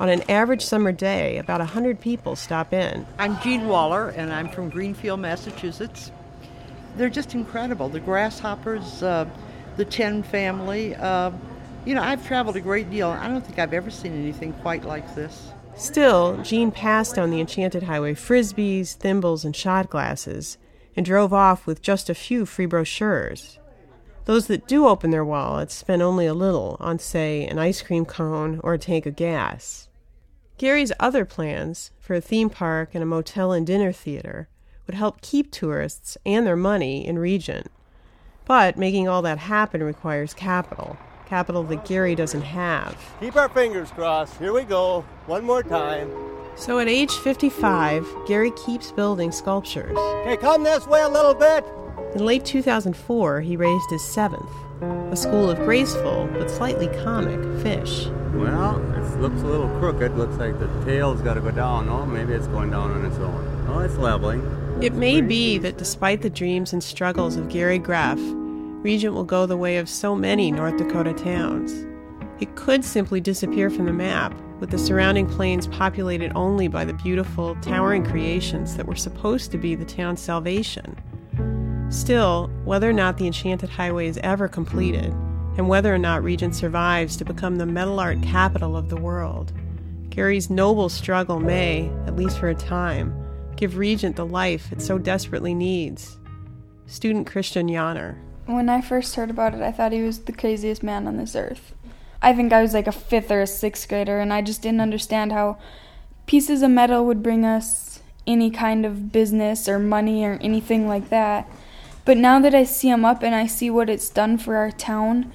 On 0.00 0.08
an 0.08 0.28
average 0.28 0.64
summer 0.64 0.90
day, 0.90 1.38
about 1.38 1.60
100 1.60 2.00
people 2.00 2.34
stop 2.34 2.72
in. 2.72 3.06
I'm 3.16 3.40
Jean 3.42 3.68
Waller, 3.68 4.08
and 4.08 4.32
I'm 4.32 4.48
from 4.48 4.68
Greenfield, 4.68 5.20
Massachusetts. 5.20 6.10
They're 6.96 7.08
just 7.08 7.32
incredible. 7.32 7.88
The 7.88 8.00
grasshoppers, 8.00 9.04
uh, 9.04 9.30
the 9.76 9.84
Ten 9.84 10.24
family. 10.24 10.96
Uh, 10.96 11.30
you 11.84 11.94
know, 11.94 12.02
I've 12.02 12.26
traveled 12.26 12.56
a 12.56 12.60
great 12.60 12.90
deal. 12.90 13.08
I 13.08 13.28
don't 13.28 13.46
think 13.46 13.60
I've 13.60 13.72
ever 13.72 13.92
seen 13.92 14.14
anything 14.14 14.52
quite 14.54 14.84
like 14.84 15.14
this. 15.14 15.52
Still, 15.78 16.38
Jean 16.42 16.72
passed 16.72 17.20
on 17.20 17.30
the 17.30 17.40
Enchanted 17.40 17.84
Highway 17.84 18.14
frisbees, 18.14 18.94
thimbles, 18.94 19.44
and 19.44 19.54
shot 19.54 19.88
glasses 19.88 20.58
and 20.96 21.06
drove 21.06 21.32
off 21.32 21.68
with 21.68 21.80
just 21.80 22.10
a 22.10 22.16
few 22.16 22.44
free 22.44 22.66
brochures. 22.66 23.60
Those 24.24 24.48
that 24.48 24.66
do 24.66 24.88
open 24.88 25.12
their 25.12 25.24
wallets 25.24 25.74
spend 25.74 26.02
only 26.02 26.26
a 26.26 26.34
little 26.34 26.76
on, 26.80 26.98
say, 26.98 27.46
an 27.46 27.60
ice 27.60 27.80
cream 27.80 28.04
cone 28.04 28.60
or 28.64 28.74
a 28.74 28.78
tank 28.78 29.06
of 29.06 29.14
gas. 29.14 29.88
Gary's 30.58 30.92
other 30.98 31.24
plans 31.24 31.92
for 32.00 32.14
a 32.14 32.20
theme 32.20 32.50
park 32.50 32.90
and 32.92 33.02
a 33.04 33.06
motel 33.06 33.52
and 33.52 33.64
dinner 33.64 33.92
theater 33.92 34.48
would 34.88 34.96
help 34.96 35.20
keep 35.20 35.52
tourists 35.52 36.18
and 36.26 36.44
their 36.44 36.56
money 36.56 37.06
in 37.06 37.20
Regent. 37.20 37.70
But 38.44 38.76
making 38.76 39.06
all 39.06 39.22
that 39.22 39.38
happen 39.38 39.84
requires 39.84 40.34
capital, 40.34 40.96
capital 41.28 41.62
that 41.64 41.84
Gary 41.84 42.14
doesn't 42.14 42.42
have. 42.42 42.96
Keep 43.20 43.36
our 43.36 43.48
fingers 43.48 43.90
crossed. 43.90 44.36
Here 44.38 44.52
we 44.52 44.64
go. 44.64 45.04
One 45.26 45.44
more 45.44 45.62
time. 45.62 46.10
So 46.56 46.78
at 46.78 46.88
age 46.88 47.12
55, 47.12 48.06
Gary 48.26 48.50
keeps 48.52 48.90
building 48.90 49.30
sculptures. 49.30 49.96
Okay, 49.96 50.36
come 50.36 50.64
this 50.64 50.86
way 50.86 51.02
a 51.02 51.08
little 51.08 51.34
bit. 51.34 51.64
In 52.14 52.24
late 52.24 52.44
2004, 52.44 53.42
he 53.42 53.56
raised 53.56 53.90
his 53.90 54.02
seventh, 54.02 54.50
a 54.82 55.16
school 55.16 55.50
of 55.50 55.58
graceful 55.58 56.28
but 56.32 56.50
slightly 56.50 56.88
comic 57.02 57.40
fish. 57.62 58.06
Well, 58.34 58.78
it 58.94 59.20
looks 59.20 59.40
a 59.42 59.46
little 59.46 59.68
crooked. 59.78 60.16
Looks 60.16 60.36
like 60.36 60.58
the 60.58 60.68
tail's 60.84 61.20
got 61.22 61.34
to 61.34 61.40
go 61.40 61.50
down. 61.50 61.88
Oh, 61.88 62.06
maybe 62.06 62.32
it's 62.32 62.46
going 62.46 62.70
down 62.70 62.90
on 62.90 63.04
its 63.04 63.18
own. 63.18 63.66
Oh, 63.68 63.80
it's 63.80 63.96
leveling. 63.96 64.40
It 64.82 64.94
may 64.94 65.20
be 65.20 65.58
that 65.58 65.76
despite 65.76 66.22
the 66.22 66.30
dreams 66.30 66.72
and 66.72 66.82
struggles 66.82 67.36
of 67.36 67.48
Gary 67.48 67.80
Greff, 67.80 68.18
Regent 68.82 69.14
will 69.14 69.24
go 69.24 69.44
the 69.44 69.56
way 69.56 69.76
of 69.78 69.88
so 69.88 70.14
many 70.14 70.52
North 70.52 70.76
Dakota 70.76 71.12
towns. 71.12 71.86
It 72.40 72.54
could 72.54 72.84
simply 72.84 73.20
disappear 73.20 73.70
from 73.70 73.86
the 73.86 73.92
map, 73.92 74.32
with 74.60 74.70
the 74.70 74.78
surrounding 74.78 75.28
plains 75.28 75.66
populated 75.66 76.32
only 76.36 76.68
by 76.68 76.84
the 76.84 76.92
beautiful, 76.92 77.56
towering 77.56 78.04
creations 78.04 78.76
that 78.76 78.86
were 78.86 78.94
supposed 78.94 79.50
to 79.50 79.58
be 79.58 79.74
the 79.74 79.84
town's 79.84 80.20
salvation. 80.20 80.96
Still, 81.90 82.50
whether 82.64 82.88
or 82.88 82.92
not 82.92 83.16
the 83.16 83.26
Enchanted 83.26 83.68
Highway 83.68 84.06
is 84.06 84.20
ever 84.22 84.46
completed, 84.46 85.12
and 85.56 85.68
whether 85.68 85.92
or 85.92 85.98
not 85.98 86.22
Regent 86.22 86.54
survives 86.54 87.16
to 87.16 87.24
become 87.24 87.56
the 87.56 87.66
metal 87.66 87.98
art 87.98 88.22
capital 88.22 88.76
of 88.76 88.88
the 88.88 88.96
world, 88.96 89.52
Gary's 90.10 90.50
noble 90.50 90.88
struggle 90.88 91.40
may, 91.40 91.90
at 92.06 92.16
least 92.16 92.38
for 92.38 92.48
a 92.48 92.54
time, 92.54 93.14
give 93.56 93.76
Regent 93.76 94.16
the 94.16 94.26
life 94.26 94.70
it 94.70 94.80
so 94.80 94.98
desperately 94.98 95.54
needs. 95.54 96.18
Student 96.86 97.26
Christian 97.26 97.68
Yanner. 97.68 98.16
When 98.48 98.70
I 98.70 98.80
first 98.80 99.14
heard 99.14 99.28
about 99.28 99.52
it, 99.52 99.60
I 99.60 99.70
thought 99.70 99.92
he 99.92 100.00
was 100.00 100.20
the 100.20 100.32
craziest 100.32 100.82
man 100.82 101.06
on 101.06 101.18
this 101.18 101.36
earth. 101.36 101.74
I 102.22 102.32
think 102.32 102.50
I 102.50 102.62
was 102.62 102.72
like 102.72 102.86
a 102.86 102.92
fifth 102.92 103.30
or 103.30 103.42
a 103.42 103.46
sixth 103.46 103.86
grader, 103.86 104.20
and 104.20 104.32
I 104.32 104.40
just 104.40 104.62
didn't 104.62 104.80
understand 104.80 105.32
how 105.32 105.58
pieces 106.24 106.62
of 106.62 106.70
metal 106.70 107.04
would 107.04 107.22
bring 107.22 107.44
us 107.44 108.00
any 108.26 108.50
kind 108.50 108.86
of 108.86 109.12
business 109.12 109.68
or 109.68 109.78
money 109.78 110.24
or 110.24 110.38
anything 110.40 110.88
like 110.88 111.10
that. 111.10 111.46
But 112.06 112.16
now 112.16 112.40
that 112.40 112.54
I 112.54 112.64
see 112.64 112.88
him 112.88 113.04
up 113.04 113.22
and 113.22 113.34
I 113.34 113.46
see 113.46 113.68
what 113.68 113.90
it's 113.90 114.08
done 114.08 114.38
for 114.38 114.56
our 114.56 114.70
town, 114.70 115.30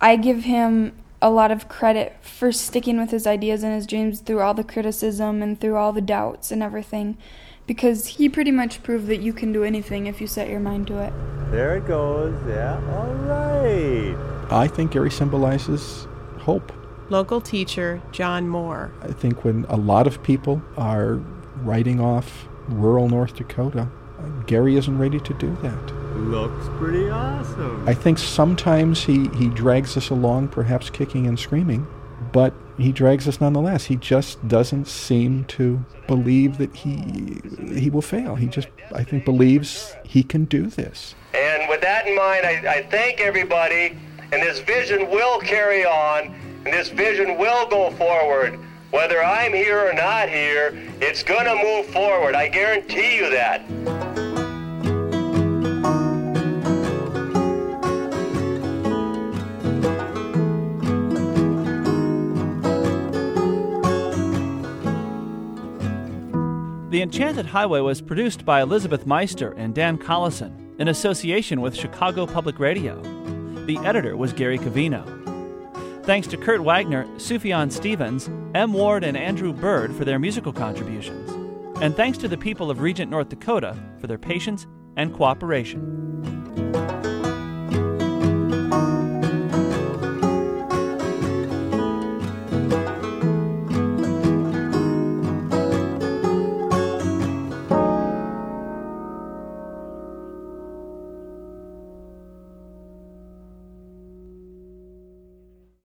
I 0.00 0.14
give 0.14 0.44
him 0.44 0.92
a 1.20 1.30
lot 1.30 1.50
of 1.50 1.68
credit 1.68 2.18
for 2.20 2.52
sticking 2.52 3.00
with 3.00 3.10
his 3.10 3.26
ideas 3.26 3.64
and 3.64 3.74
his 3.74 3.84
dreams 3.84 4.20
through 4.20 4.42
all 4.42 4.54
the 4.54 4.62
criticism 4.62 5.42
and 5.42 5.60
through 5.60 5.74
all 5.74 5.92
the 5.92 6.00
doubts 6.00 6.52
and 6.52 6.62
everything. 6.62 7.18
Because 7.68 8.06
he 8.06 8.28
pretty 8.28 8.50
much 8.50 8.82
proved 8.82 9.06
that 9.06 9.20
you 9.20 9.32
can 9.32 9.52
do 9.52 9.62
anything 9.62 10.06
if 10.06 10.20
you 10.20 10.26
set 10.26 10.48
your 10.48 10.58
mind 10.58 10.86
to 10.88 11.00
it. 11.00 11.12
There 11.50 11.76
it 11.76 11.86
goes. 11.86 12.34
Yeah. 12.48 12.80
All 12.96 13.14
right. 13.14 14.16
I 14.50 14.66
think 14.66 14.92
Gary 14.92 15.10
symbolizes 15.10 16.08
hope. 16.38 16.72
Local 17.10 17.40
teacher 17.40 18.00
John 18.10 18.48
Moore. 18.48 18.90
I 19.02 19.08
think 19.12 19.44
when 19.44 19.66
a 19.68 19.76
lot 19.76 20.06
of 20.06 20.22
people 20.22 20.62
are 20.76 21.16
writing 21.62 22.00
off 22.00 22.48
rural 22.68 23.08
North 23.08 23.36
Dakota, 23.36 23.88
Gary 24.46 24.76
isn't 24.76 24.98
ready 24.98 25.20
to 25.20 25.34
do 25.34 25.54
that. 25.62 25.94
Looks 26.16 26.66
pretty 26.78 27.08
awesome. 27.10 27.86
I 27.86 27.92
think 27.92 28.18
sometimes 28.18 29.04
he, 29.04 29.28
he 29.36 29.48
drags 29.48 29.96
us 29.96 30.08
along, 30.10 30.48
perhaps 30.48 30.90
kicking 30.90 31.26
and 31.26 31.38
screaming, 31.38 31.86
but 32.32 32.54
he 32.78 32.92
drags 32.92 33.26
us 33.26 33.40
nonetheless. 33.40 33.86
He 33.86 33.96
just 33.96 34.46
doesn't 34.46 34.86
seem 34.86 35.44
to 35.46 35.84
believe 36.06 36.58
that 36.58 36.74
he 36.74 37.40
he 37.78 37.90
will 37.90 38.02
fail. 38.02 38.36
He 38.36 38.46
just, 38.46 38.68
I 38.94 39.04
think, 39.04 39.24
believes 39.24 39.94
he 40.04 40.22
can 40.22 40.44
do 40.44 40.66
this. 40.66 41.14
And 41.34 41.68
with 41.68 41.80
that 41.82 42.06
in 42.06 42.14
mind, 42.16 42.46
I, 42.46 42.78
I 42.78 42.82
thank 42.90 43.20
everybody, 43.20 43.98
and 44.32 44.42
this 44.42 44.60
vision 44.60 45.10
will 45.10 45.40
carry 45.40 45.84
on, 45.84 46.34
and 46.64 46.66
this 46.66 46.88
vision 46.88 47.36
will 47.36 47.68
go 47.68 47.90
forward. 47.92 48.58
Whether 48.90 49.22
I'm 49.22 49.52
here 49.52 49.86
or 49.86 49.92
not 49.92 50.28
here, 50.30 50.72
it's 51.00 51.22
going 51.22 51.44
to 51.44 51.54
move 51.62 51.86
forward. 51.86 52.34
I 52.34 52.48
guarantee 52.48 53.16
you 53.16 53.28
that. 53.30 54.07
The 66.90 67.02
Enchanted 67.02 67.44
Highway 67.44 67.80
was 67.80 68.00
produced 68.00 68.46
by 68.46 68.62
Elizabeth 68.62 69.04
Meister 69.04 69.52
and 69.58 69.74
Dan 69.74 69.98
Collison 69.98 70.80
in 70.80 70.88
association 70.88 71.60
with 71.60 71.76
Chicago 71.76 72.26
Public 72.26 72.58
Radio. 72.58 73.02
The 73.66 73.76
editor 73.84 74.16
was 74.16 74.32
Gary 74.32 74.58
Covino. 74.58 75.04
Thanks 76.06 76.26
to 76.28 76.38
Kurt 76.38 76.62
Wagner, 76.62 77.04
Sufjan 77.16 77.70
Stevens, 77.70 78.30
M. 78.54 78.72
Ward, 78.72 79.04
and 79.04 79.18
Andrew 79.18 79.52
Bird 79.52 79.94
for 79.94 80.06
their 80.06 80.18
musical 80.18 80.50
contributions. 80.50 81.30
And 81.82 81.94
thanks 81.94 82.16
to 82.18 82.28
the 82.28 82.38
people 82.38 82.70
of 82.70 82.80
Regent, 82.80 83.10
North 83.10 83.28
Dakota 83.28 83.76
for 84.00 84.06
their 84.06 84.16
patience 84.16 84.66
and 84.96 85.12
cooperation. 85.12 86.47